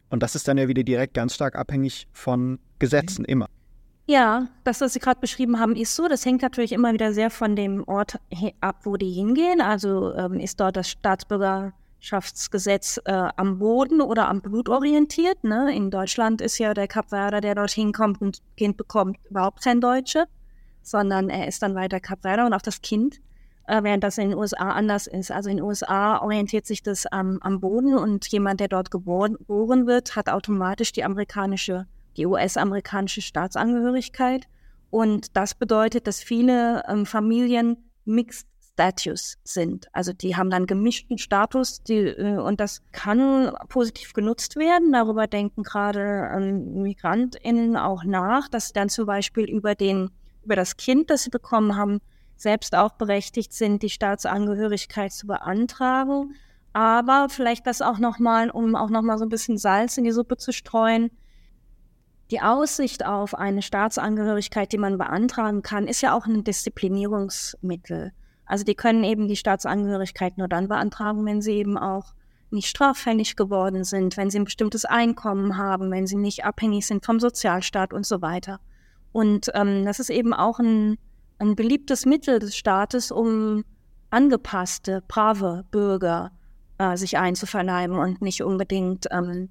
Und 0.09 0.21
das 0.21 0.35
ist 0.35 0.47
dann 0.47 0.57
ja 0.57 0.67
wieder 0.67 0.83
direkt 0.83 1.15
ganz 1.15 1.33
stark 1.33 1.55
abhängig 1.55 2.07
von 2.11 2.59
Gesetzen 2.77 3.25
immer. 3.25 3.47
Ja, 4.05 4.49
das, 4.65 4.81
was 4.81 4.93
Sie 4.93 4.99
gerade 4.99 5.19
beschrieben 5.19 5.59
haben, 5.59 5.75
ist 5.75 5.95
so. 5.95 6.07
Das 6.07 6.25
hängt 6.25 6.41
natürlich 6.41 6.73
immer 6.73 6.93
wieder 6.93 7.13
sehr 7.13 7.29
von 7.29 7.55
dem 7.55 7.83
Ort 7.87 8.19
ab, 8.59 8.81
wo 8.83 8.97
die 8.97 9.11
hingehen. 9.11 9.61
Also 9.61 10.13
ähm, 10.15 10.39
ist 10.39 10.59
dort 10.59 10.75
das 10.75 10.89
Staatsbürger 10.89 11.73
Schaftsgesetz 12.03 12.99
äh, 13.05 13.29
am 13.37 13.59
Boden 13.59 14.01
oder 14.01 14.27
am 14.27 14.41
Blut 14.41 14.67
orientiert. 14.67 15.41
Ne? 15.45 15.73
In 15.73 15.89
Deutschland 15.89 16.41
ist 16.41 16.57
ja 16.57 16.73
der 16.73 16.89
Kapverder, 16.89 17.39
der 17.39 17.55
dorthin 17.55 17.93
kommt 17.93 18.21
und 18.21 18.39
Kind 18.57 18.75
bekommt, 18.75 19.17
überhaupt 19.29 19.63
kein 19.63 19.79
Deutsche, 19.79 20.25
sondern 20.81 21.29
er 21.29 21.47
ist 21.47 21.61
dann 21.63 21.75
weiter 21.75 22.01
Kapverder 22.01 22.45
und 22.45 22.53
auch 22.53 22.61
das 22.61 22.81
Kind, 22.81 23.21
äh, 23.67 23.81
während 23.83 24.03
das 24.03 24.17
in 24.17 24.31
den 24.31 24.37
USA 24.37 24.71
anders 24.71 25.07
ist. 25.07 25.31
Also 25.31 25.49
in 25.49 25.57
den 25.57 25.65
USA 25.65 26.21
orientiert 26.21 26.65
sich 26.65 26.83
das 26.83 27.05
am, 27.05 27.39
am 27.39 27.61
Boden 27.61 27.97
und 27.97 28.27
jemand, 28.27 28.59
der 28.59 28.67
dort 28.67 28.91
geboren, 28.91 29.35
geboren 29.35 29.87
wird, 29.87 30.17
hat 30.17 30.27
automatisch 30.27 30.91
die 30.91 31.05
amerikanische, 31.05 31.87
die 32.17 32.25
US-amerikanische 32.25 33.21
Staatsangehörigkeit. 33.21 34.49
Und 34.89 35.37
das 35.37 35.55
bedeutet, 35.55 36.05
dass 36.05 36.21
viele 36.21 36.83
ähm, 36.89 37.05
Familien 37.05 37.77
Mixed 38.03 38.45
Status 38.73 39.37
sind. 39.43 39.87
Also 39.93 40.13
die 40.13 40.35
haben 40.35 40.49
dann 40.49 40.65
gemischten 40.65 41.17
Status 41.17 41.83
die, 41.83 42.07
äh, 42.07 42.37
und 42.37 42.59
das 42.59 42.81
kann 42.91 43.53
positiv 43.69 44.13
genutzt 44.13 44.55
werden. 44.55 44.91
Darüber 44.91 45.27
denken 45.27 45.63
gerade 45.63 46.29
ähm, 46.33 46.81
MigrantInnen 46.81 47.77
auch 47.77 48.03
nach, 48.03 48.49
dass 48.49 48.67
sie 48.67 48.73
dann 48.73 48.89
zum 48.89 49.05
Beispiel 49.05 49.45
über 49.45 49.75
den, 49.75 50.09
über 50.43 50.55
das 50.55 50.75
Kind, 50.77 51.09
das 51.09 51.23
sie 51.23 51.29
bekommen 51.29 51.75
haben, 51.75 51.99
selbst 52.35 52.75
auch 52.75 52.93
berechtigt 52.93 53.53
sind, 53.53 53.83
die 53.83 53.89
Staatsangehörigkeit 53.89 55.13
zu 55.13 55.27
beantragen. 55.27 56.35
Aber 56.73 57.27
vielleicht 57.29 57.67
das 57.67 57.83
auch 57.83 57.99
nochmal, 57.99 58.49
um 58.49 58.75
auch 58.75 58.89
nochmal 58.89 59.19
so 59.19 59.25
ein 59.25 59.29
bisschen 59.29 59.59
Salz 59.59 59.97
in 59.97 60.03
die 60.03 60.11
Suppe 60.11 60.37
zu 60.37 60.51
streuen. 60.51 61.11
Die 62.31 62.41
Aussicht 62.41 63.05
auf 63.05 63.35
eine 63.35 63.61
Staatsangehörigkeit, 63.61 64.71
die 64.71 64.79
man 64.79 64.97
beantragen 64.97 65.61
kann, 65.61 65.87
ist 65.87 66.01
ja 66.01 66.17
auch 66.17 66.25
ein 66.25 66.43
Disziplinierungsmittel. 66.43 68.11
Also 68.45 68.63
die 68.63 68.75
können 68.75 69.03
eben 69.03 69.27
die 69.27 69.35
Staatsangehörigkeit 69.35 70.37
nur 70.37 70.47
dann 70.47 70.67
beantragen, 70.67 71.25
wenn 71.25 71.41
sie 71.41 71.53
eben 71.53 71.77
auch 71.77 72.13
nicht 72.51 72.67
straffällig 72.67 73.35
geworden 73.35 73.83
sind, 73.83 74.15
wenn 74.15 74.29
sie 74.29 74.39
ein 74.39 74.45
bestimmtes 74.45 74.85
Einkommen 74.85 75.57
haben, 75.57 75.91
wenn 75.91 76.07
sie 76.07 76.17
nicht 76.17 76.45
abhängig 76.45 76.85
sind 76.85 77.05
vom 77.05 77.19
Sozialstaat 77.19 77.93
und 77.93 78.05
so 78.05 78.21
weiter. 78.21 78.59
Und 79.11 79.49
ähm, 79.53 79.85
das 79.85 79.99
ist 79.99 80.09
eben 80.09 80.33
auch 80.33 80.59
ein, 80.59 80.97
ein 81.39 81.55
beliebtes 81.55 82.05
Mittel 82.05 82.39
des 82.39 82.55
Staates, 82.55 83.11
um 83.11 83.63
angepasste, 84.09 85.03
brave 85.07 85.65
Bürger 85.71 86.31
äh, 86.77 86.95
sich 86.95 87.17
einzuverleiben 87.17 87.97
und 87.97 88.21
nicht 88.21 88.43
unbedingt 88.43 89.07
ähm, 89.11 89.49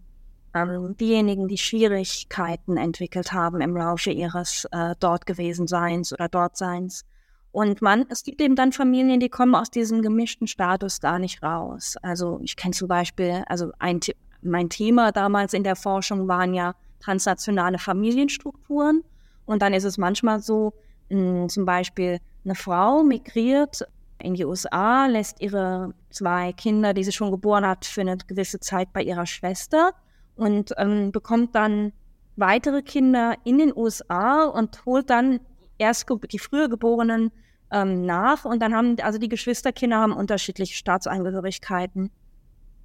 ähm, 0.55 0.97
diejenigen, 0.99 1.49
die 1.49 1.59
Schwierigkeiten 1.59 2.77
entwickelt 2.77 3.33
haben 3.33 3.61
im 3.61 3.77
Laufe 3.77 4.11
ihres 4.11 4.67
äh, 4.71 4.95
dort 5.01 5.27
gewesen 5.27 5.67
Seins 5.67 6.13
oder 6.13 6.29
Dortseins. 6.29 7.05
Und 7.53 7.83
man, 7.83 8.07
es 8.09 8.25
gibt 8.25 8.41
eben 8.41 8.57
dann 8.57 8.73
Familien, 8.73 9.21
die 9.21 9.29
kommen 9.29 9.55
aus 9.55 9.71
diesem 9.71 10.01
gemischten 10.01 10.47
Status 10.47 11.01
gar 11.01 11.19
nicht 11.19 11.43
raus. 11.43 11.97
Also 12.03 12.41
ich 12.43 12.57
kenne 12.57 12.73
zum 12.73 12.89
Beispiel, 12.89 13.45
also 13.47 13.73
ein, 13.79 14.01
mein 14.41 14.71
Thema 14.71 15.13
damals 15.13 15.53
in 15.53 15.63
der 15.63 15.77
Forschung 15.77 16.27
waren 16.29 16.55
ja 16.55 16.75
transnationale 17.01 17.79
Familienstrukturen. 17.79 19.05
Und 19.45 19.61
dann 19.61 19.75
ist 19.75 19.85
es 19.85 19.99
manchmal 19.99 20.41
so, 20.41 20.73
mh, 21.11 21.49
zum 21.49 21.67
Beispiel 21.67 22.21
eine 22.45 22.55
Frau 22.55 23.03
migriert 23.03 23.83
in 24.19 24.35
die 24.35 24.47
USA, 24.47 25.07
lässt 25.07 25.41
ihre 25.43 25.93
zwei 26.11 26.53
Kinder, 26.55 26.95
die 26.95 27.05
sie 27.05 27.13
schon 27.13 27.31
geboren 27.31 27.67
hat, 27.67 27.85
für 27.85 28.01
eine 28.01 28.17
gewisse 28.17 28.61
Zeit 28.61 28.93
bei 28.95 29.03
ihrer 29.03 29.27
Schwester 29.27 29.93
und 30.37 30.73
ähm, 30.79 31.13
bekommt 31.13 31.55
dann 31.55 31.93
weitere 32.37 32.83
Kinder 32.83 33.35
in 33.45 33.59
den 33.59 33.77
USA 33.77 34.45
und 34.45 34.87
holt 34.87 35.11
dann 35.11 35.41
erst 35.77 36.07
die 36.31 36.39
früher 36.39 36.69
Geborenen 36.69 37.31
ähm, 37.73 38.05
nach. 38.05 38.45
Und 38.45 38.61
dann 38.61 38.75
haben, 38.75 38.97
also 39.01 39.19
die 39.19 39.29
Geschwisterkinder 39.29 39.99
haben 39.99 40.13
unterschiedliche 40.13 40.75
Staatsangehörigkeiten. 40.75 42.11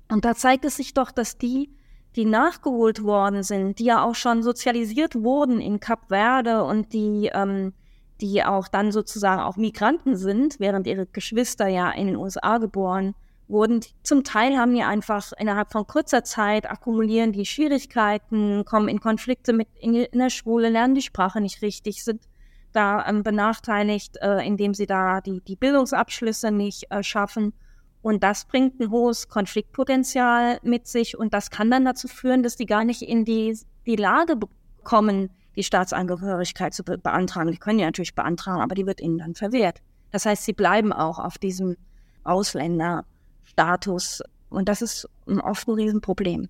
Und 0.10 0.26
da 0.26 0.36
zeigt 0.36 0.66
es 0.66 0.78
sich 0.78 0.94
doch, 0.94 1.12
dass 1.12 1.38
die, 1.38 1.70
die 2.16 2.26
nachgeholt 2.26 3.04
worden 3.04 3.44
sind, 3.44 3.80
die 3.80 3.86
ja 3.86 4.04
auch 4.04 4.16
schon 4.16 4.42
sozialisiert 4.42 5.16
wurden 5.16 5.60
in 5.60 5.80
Kap 5.80 6.08
Verde 6.08 6.64
und 6.64 6.94
die, 6.94 7.30
ähm, 7.34 7.74
die 8.22 8.44
auch 8.44 8.68
dann 8.68 8.92
sozusagen 8.92 9.42
auch 9.42 9.58
Migranten 9.58 10.16
sind, 10.16 10.60
während 10.60 10.88
ihre 10.88 11.06
Geschwister 11.06 11.68
ja 11.68 11.92
in 11.92 12.08
den 12.08 12.16
USA 12.16 12.58
geboren 12.58 13.14
wurden. 13.48 13.82
Zum 14.04 14.24
Teil 14.24 14.58
haben 14.58 14.74
die 14.74 14.84
einfach 14.84 15.32
innerhalb 15.38 15.72
von 15.72 15.86
kurzer 15.86 16.24
Zeit 16.24 16.70
akkumulieren 16.70 17.34
die 17.34 17.46
Schwierigkeiten, 17.46 18.66
kommen 18.66 18.88
in 18.88 19.00
Konflikte 19.00 19.54
mit 19.54 19.68
in, 19.80 19.94
in 19.94 20.20
der 20.20 20.30
Schule, 20.30 20.70
lernen 20.70 20.96
die 20.96 21.02
Sprache 21.02 21.42
nicht 21.42 21.62
richtig, 21.62 22.04
sind 22.04 22.22
da 22.74 23.06
ähm, 23.08 23.24
benachteiligt, 23.24 24.18
äh, 24.22 24.46
indem 24.46 24.74
sie 24.74 24.86
da 24.86 25.22
die, 25.22 25.42
die 25.42 25.56
Bildungsabschlüsse 25.56 26.52
nicht 26.52 26.92
äh, 26.92 27.04
schaffen. 27.04 27.54
Und 28.02 28.24
das 28.24 28.46
bringt 28.46 28.80
ein 28.80 28.92
hohes 28.92 29.28
Konfliktpotenzial 29.28 30.60
mit 30.64 30.88
sich 30.88 31.18
und 31.18 31.34
das 31.34 31.50
kann 31.50 31.72
dann 31.72 31.86
dazu 31.86 32.08
führen, 32.08 32.44
dass 32.44 32.56
die 32.56 32.66
gar 32.66 32.84
nicht 32.84 33.02
in 33.02 33.26
die, 33.26 33.58
die 33.86 33.96
Lage 33.96 34.38
kommen, 34.84 35.30
die 35.56 35.64
Staatsangehörigkeit 35.64 36.74
zu 36.74 36.84
be 36.84 36.98
beantragen. 36.98 37.52
Die 37.52 37.58
können 37.58 37.80
ja 37.80 37.88
natürlich 37.88 38.16
beantragen, 38.16 38.62
aber 38.62 38.76
die 38.76 38.86
wird 38.86 39.02
ihnen 39.02 39.18
dann 39.18 39.36
verwehrt. 39.36 39.82
Das 40.12 40.26
heißt, 40.26 40.46
sie 40.46 40.54
bleiben 40.54 40.94
auch 40.94 41.20
auf 41.20 41.38
diesem 41.38 41.76
Ausländerstatus 42.24 44.22
und 44.50 44.70
das 44.70 44.82
ist 44.82 45.10
oft 45.26 45.68
ein 45.68 45.74
Riesenproblem. 45.74 46.48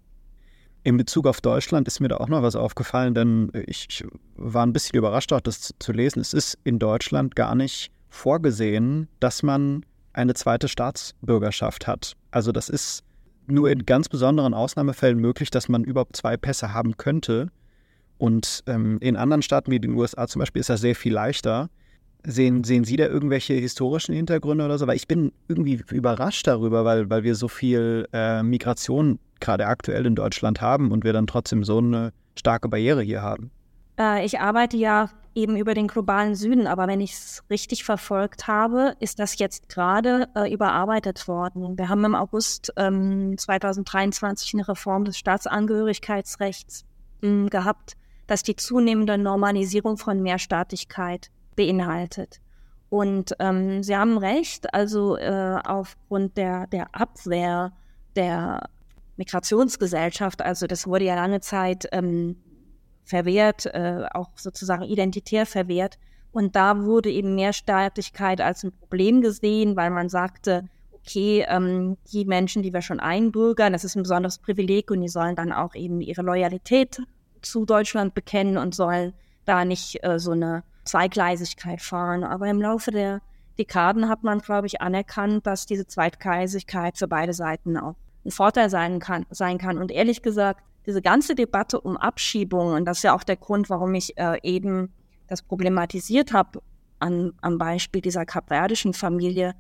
In 0.84 0.98
Bezug 0.98 1.28
auf 1.28 1.42
Deutschland 1.42 1.88
ist 1.88 2.00
mir 2.00 2.08
da 2.08 2.18
auch 2.18 2.30
noch 2.30 2.44
was 2.44 2.56
aufgefallen, 2.56 3.14
denn 3.14 3.52
ich, 3.68 3.88
ich 3.90 4.06
war 4.36 4.66
ein 4.66 4.74
bisschen 4.74 4.98
überrascht, 4.98 5.34
auch 5.34 5.42
das 5.42 5.74
zu 5.80 5.92
lesen. 5.92 6.20
Es 6.20 6.34
ist 6.34 6.58
in 6.64 6.80
Deutschland 6.80 7.36
gar 7.36 7.56
nicht 7.56 7.92
vorgesehen, 8.10 9.08
dass 9.20 9.44
man 9.44 9.86
eine 10.14 10.34
zweite 10.34 10.68
Staatsbürgerschaft 10.68 11.88
hat. 11.88 12.14
Also 12.32 12.52
das 12.52 12.70
ist 12.70 13.04
nur 13.48 13.70
in 13.70 13.86
ganz 13.86 14.10
besonderen 14.10 14.54
Ausnahmefällen 14.54 15.20
möglich, 15.20 15.50
dass 15.52 15.70
man 15.70 15.84
überhaupt 15.84 16.16
zwei 16.16 16.38
Pässe 16.38 16.74
haben 16.74 16.98
könnte. 16.98 17.50
Und 18.18 18.64
ähm, 18.68 18.98
in 19.00 19.16
anderen 19.16 19.42
Staaten 19.42 19.72
wie 19.72 19.80
den 19.80 19.94
USA 19.94 20.28
zum 20.28 20.40
Beispiel 20.40 20.60
ist 20.60 20.70
das 20.70 20.82
sehr 20.82 20.96
viel 20.96 21.14
leichter. 21.14 21.70
Sehen, 22.26 22.64
sehen 22.64 22.84
Sie 22.84 22.98
da 22.98 23.06
irgendwelche 23.06 23.54
historischen 23.54 24.16
Hintergründe 24.16 24.66
oder 24.66 24.78
so? 24.78 24.88
Weil 24.88 24.96
ich 24.96 25.08
bin 25.08 25.32
irgendwie 25.48 25.82
überrascht 25.92 26.48
darüber, 26.48 26.84
weil, 26.84 27.10
weil 27.10 27.24
wir 27.24 27.36
so 27.36 27.48
viel 27.48 28.08
äh, 28.12 28.42
Migration 28.44 29.20
gerade 29.40 29.68
aktuell 29.68 30.06
in 30.06 30.16
Deutschland 30.16 30.62
haben 30.62 30.92
und 30.92 31.04
wir 31.04 31.14
dann 31.14 31.28
trotzdem 31.28 31.64
so 31.64 31.80
eine 31.80 32.14
starke 32.36 32.70
Barriere 32.70 33.02
hier 33.02 33.22
haben. 33.22 33.52
Äh, 34.00 34.26
ich 34.26 34.40
arbeite 34.40 34.78
ja 34.78 35.10
eben 35.36 35.56
über 35.56 35.74
den 35.74 35.88
globalen 35.88 36.36
Süden, 36.36 36.66
aber 36.66 36.88
wenn 36.88 37.00
ich 37.00 37.14
es 37.14 37.44
richtig 37.50 37.84
verfolgt 37.84 38.48
habe, 38.48 38.96
ist 39.00 39.20
das 39.20 39.38
jetzt 39.38 39.70
gerade 39.70 40.28
äh, 40.36 40.52
überarbeitet 40.52 41.28
worden. 41.28 41.78
Wir 41.78 41.90
haben 41.90 42.04
im 42.06 42.16
August 42.16 42.74
ähm, 42.76 43.38
2023 43.38 44.56
eine 44.56 44.68
Reform 44.68 45.06
des 45.06 45.18
Staatsangehörigkeitsrechts 45.18 46.86
mh, 47.22 47.50
gehabt 47.50 47.96
das 48.28 48.44
die 48.44 48.56
zunehmende 48.56 49.18
Normalisierung 49.18 49.98
von 49.98 50.22
Mehrstaatlichkeit 50.22 51.32
beinhaltet. 51.56 52.40
Und 52.90 53.36
ähm, 53.40 53.84
Sie 53.84 53.96
haben 53.96 54.18
recht, 54.18 54.74
also 54.74 55.18
äh, 55.18 55.60
aufgrund 55.66 56.38
der, 56.38 56.68
der 56.68 56.94
Abwehr 56.94 57.74
der 58.16 58.70
Migrationsgesellschaft, 59.18 60.42
also 60.42 60.68
das 60.68 60.88
wurde 60.88 61.06
ja 61.06 61.16
lange 61.16 61.42
Zeit 61.42 61.88
ähm, 61.92 62.38
verwehrt, 63.04 63.66
äh, 63.68 64.06
auch 64.14 64.30
sozusagen 64.36 64.84
identitär 64.84 65.46
verwehrt. 65.46 65.98
Und 66.32 66.56
da 66.56 66.84
wurde 66.84 67.10
eben 67.10 67.36
Mehrstaatlichkeit 67.36 68.42
als 68.42 68.64
ein 68.64 68.72
Problem 68.72 69.22
gesehen, 69.22 69.76
weil 69.76 69.90
man 69.90 70.10
sagte, 70.10 70.66
okay, 70.94 71.46
ähm, 71.48 71.98
die 72.12 72.26
Menschen, 72.26 72.64
die 72.64 72.74
wir 72.74 72.82
schon 72.82 73.00
einbürgern, 73.00 73.74
das 73.74 73.84
ist 73.84 73.96
ein 73.96 74.04
besonderes 74.04 74.40
Privileg 74.40 74.92
und 74.92 75.02
die 75.02 75.08
sollen 75.08 75.36
dann 75.36 75.52
auch 75.52 75.74
eben 75.74 76.02
ihre 76.02 76.22
Loyalität 76.22 77.02
zu 77.42 77.66
Deutschland 77.66 78.14
bekennen 78.14 78.58
und 78.58 78.76
sollen 78.76 79.14
da 79.46 79.64
nicht 79.64 80.04
äh, 80.04 80.20
so 80.20 80.32
eine 80.32 80.64
Zweigleisigkeit 80.84 81.82
fahren. 81.82 82.24
Aber 82.24 82.48
im 82.48 82.62
Laufe 82.62 82.92
der 82.92 83.22
Dekaden 83.58 84.10
hat 84.10 84.24
man, 84.24 84.40
glaube 84.40 84.68
ich, 84.68 84.82
anerkannt, 84.82 85.48
dass 85.48 85.66
diese 85.66 85.88
Zweigleisigkeit 85.88 86.98
für 86.98 87.08
beide 87.08 87.34
Seiten 87.34 87.78
auch 87.78 87.96
ein 88.28 88.32
Vorteil 88.32 88.70
sein 88.70 89.00
kann. 89.00 89.26
Sein 89.32 89.58
kann. 89.58 89.78
Und 89.78 89.92
ehrlich 89.92 90.22
gesagt, 90.22 90.62
diese 90.86 91.02
ganze 91.02 91.36
Debatte 91.36 91.82
um 91.82 91.98
Abschiebung, 91.98 92.74
und 92.74 92.86
das 92.86 92.98
ist 92.98 93.04
ja 93.04 93.16
auch 93.16 93.24
der 93.24 93.38
Grund, 93.38 93.70
warum 93.70 93.94
ich 93.94 94.18
äh, 94.18 94.38
eben 94.44 94.94
das 95.28 95.42
problematisiert 95.42 96.32
habe 96.34 96.62
an, 97.00 97.34
am 97.42 97.58
Beispiel 97.58 98.02
dieser 98.02 98.26
kapverdischen 98.26 98.94
Familie, 98.94 99.56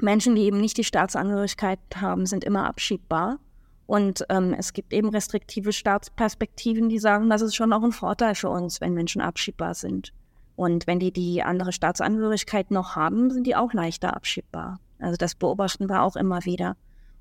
Menschen, 0.00 0.36
die 0.36 0.42
eben 0.42 0.60
nicht 0.60 0.76
die 0.76 0.84
Staatsangehörigkeit 0.84 1.80
haben, 1.96 2.24
sind 2.24 2.44
immer 2.44 2.66
abschiebbar. 2.66 3.38
Und 3.86 4.24
ähm, 4.28 4.54
es 4.56 4.72
gibt 4.72 4.92
eben 4.92 5.08
restriktive 5.08 5.72
Staatsperspektiven, 5.72 6.88
die 6.88 6.98
sagen, 6.98 7.30
das 7.30 7.42
ist 7.42 7.56
schon 7.56 7.72
auch 7.72 7.82
ein 7.82 7.92
Vorteil 7.92 8.34
für 8.34 8.50
uns, 8.50 8.80
wenn 8.80 8.94
Menschen 8.94 9.20
abschiebbar 9.20 9.74
sind. 9.74 10.12
Und 10.56 10.86
wenn 10.86 10.98
die 10.98 11.12
die 11.12 11.42
andere 11.42 11.72
Staatsangehörigkeit 11.72 12.70
noch 12.70 12.96
haben, 12.96 13.30
sind 13.30 13.46
die 13.46 13.56
auch 13.56 13.72
leichter 13.72 14.14
abschiebbar. 14.14 14.78
Also 14.98 15.16
das 15.16 15.34
beobachten 15.34 15.88
wir 15.88 16.02
auch 16.02 16.16
immer 16.16 16.44
wieder. 16.44 16.76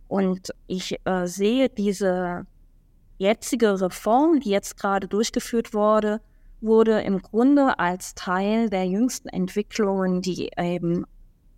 Und 0.07 0.53
ich 0.67 0.97
äh, 1.05 1.27
sehe 1.27 1.69
diese 1.69 2.45
jetzige 3.17 3.79
Reform, 3.81 4.39
die 4.39 4.49
jetzt 4.49 4.77
gerade 4.77 5.07
durchgeführt 5.07 5.73
wurde, 5.73 6.21
wurde 6.61 7.01
im 7.01 7.21
Grunde 7.21 7.77
als 7.79 8.15
Teil 8.15 8.69
der 8.69 8.85
jüngsten 8.85 9.29
Entwicklungen, 9.29 10.21
die 10.21 10.49
eben 10.57 11.05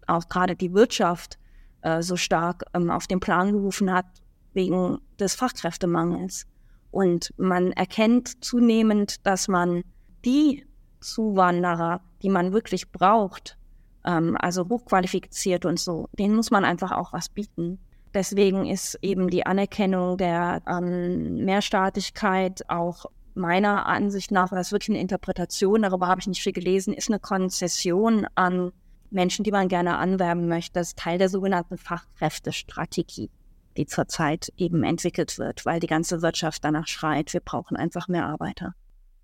auch 0.08 0.28
gerade 0.28 0.56
die 0.56 0.74
Wirtschaft 0.74 1.38
äh, 1.82 2.02
so 2.02 2.16
stark 2.16 2.64
ähm, 2.74 2.90
auf 2.90 3.08
den 3.08 3.20
Plan 3.20 3.52
gerufen 3.52 3.92
hat, 3.92 4.06
wegen 4.54 5.00
des 5.20 5.36
Fachkräftemangels. 5.36 6.46
Und 6.92 7.34
man 7.38 7.72
erkennt 7.72 8.44
zunehmend, 8.44 9.26
dass 9.26 9.48
man 9.48 9.84
die 10.26 10.66
Zuwanderer, 11.00 12.02
die 12.22 12.30
man 12.30 12.52
wirklich 12.52 12.92
braucht, 12.92 13.58
ähm, 14.06 14.36
also 14.40 14.68
hochqualifiziert 14.68 15.66
und 15.66 15.80
so, 15.80 16.10
denen 16.18 16.36
muss 16.36 16.52
man 16.52 16.66
einfach 16.66 16.92
auch 16.92 17.14
was 17.14 17.30
bieten. 17.30 17.80
Deswegen 18.14 18.66
ist 18.66 18.98
eben 19.02 19.30
die 19.30 19.46
Anerkennung 19.46 20.18
der 20.18 20.62
ähm, 20.68 21.46
Mehrstaatlichkeit 21.46 22.68
auch 22.70 23.06
meiner 23.36 23.86
Ansicht 23.86 24.32
nach, 24.32 24.50
das 24.50 24.68
ist 24.68 24.72
wirklich 24.72 24.90
eine 24.90 25.02
Interpretation, 25.02 25.84
darüber 25.84 26.08
habe 26.08 26.20
ich 26.20 26.28
nicht 26.28 26.42
viel 26.42 26.54
gelesen, 26.54 26.94
ist 26.94 27.10
eine 27.10 27.20
Konzession 27.20 28.26
an 28.36 28.72
Menschen, 29.12 29.44
die 29.44 29.52
man 29.52 29.68
gerne 29.68 29.98
anwerben 29.98 30.48
möchte. 30.48 30.74
Das 30.74 30.90
ist 30.90 30.98
Teil 30.98 31.18
der 31.18 31.30
sogenannten 31.30 31.78
Fachkräftestrategie 31.78 33.30
die 33.80 33.86
zurzeit 33.86 34.52
eben 34.58 34.84
entwickelt 34.84 35.38
wird, 35.38 35.66
weil 35.66 35.80
die 35.80 35.88
ganze 35.88 36.22
Wirtschaft 36.22 36.66
danach 36.66 36.88
schreit, 36.88 37.34
wir 37.34 37.40
brauchen 37.40 37.78
einfach 37.78 38.10
mehr 38.10 38.26
Arbeiter. 38.26 38.74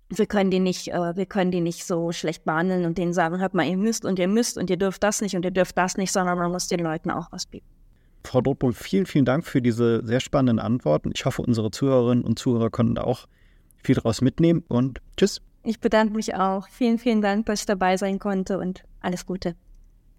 Wir 0.08 0.26
können 0.26 0.50
die 0.50 0.60
nicht, 0.60 0.88
äh, 0.88 1.14
wir 1.14 1.26
können 1.26 1.50
die 1.50 1.60
nicht 1.60 1.84
so 1.84 2.10
schlecht 2.10 2.44
behandeln 2.44 2.86
und 2.86 2.96
denen 2.96 3.12
sagen, 3.12 3.38
hört 3.38 3.52
mal, 3.52 3.66
ihr 3.66 3.76
müsst 3.76 4.06
und 4.06 4.18
ihr 4.18 4.28
müsst 4.28 4.56
und 4.56 4.70
ihr 4.70 4.78
dürft 4.78 5.02
das 5.02 5.20
nicht 5.20 5.36
und 5.36 5.44
ihr 5.44 5.50
dürft 5.50 5.76
das 5.76 5.98
nicht, 5.98 6.10
sondern 6.10 6.38
man 6.38 6.50
muss 6.50 6.68
den 6.68 6.80
Leuten 6.80 7.10
auch 7.10 7.30
was 7.32 7.44
bieten. 7.44 7.66
Frau 8.26 8.40
Dortmund, 8.40 8.76
vielen, 8.76 9.06
vielen 9.06 9.24
Dank 9.24 9.46
für 9.46 9.62
diese 9.62 10.04
sehr 10.04 10.20
spannenden 10.20 10.58
Antworten. 10.58 11.10
Ich 11.14 11.24
hoffe, 11.24 11.42
unsere 11.42 11.70
Zuhörerinnen 11.70 12.24
und 12.24 12.38
Zuhörer 12.38 12.70
konnten 12.70 12.98
auch 12.98 13.26
viel 13.82 13.94
daraus 13.94 14.20
mitnehmen 14.20 14.64
und 14.68 15.00
tschüss. 15.16 15.40
Ich 15.62 15.80
bedanke 15.80 16.14
mich 16.14 16.34
auch. 16.34 16.68
Vielen, 16.68 16.98
vielen 16.98 17.22
Dank, 17.22 17.46
dass 17.46 17.60
ich 17.60 17.66
dabei 17.66 17.96
sein 17.96 18.18
konnte 18.18 18.58
und 18.58 18.84
alles 19.00 19.26
Gute. 19.26 19.56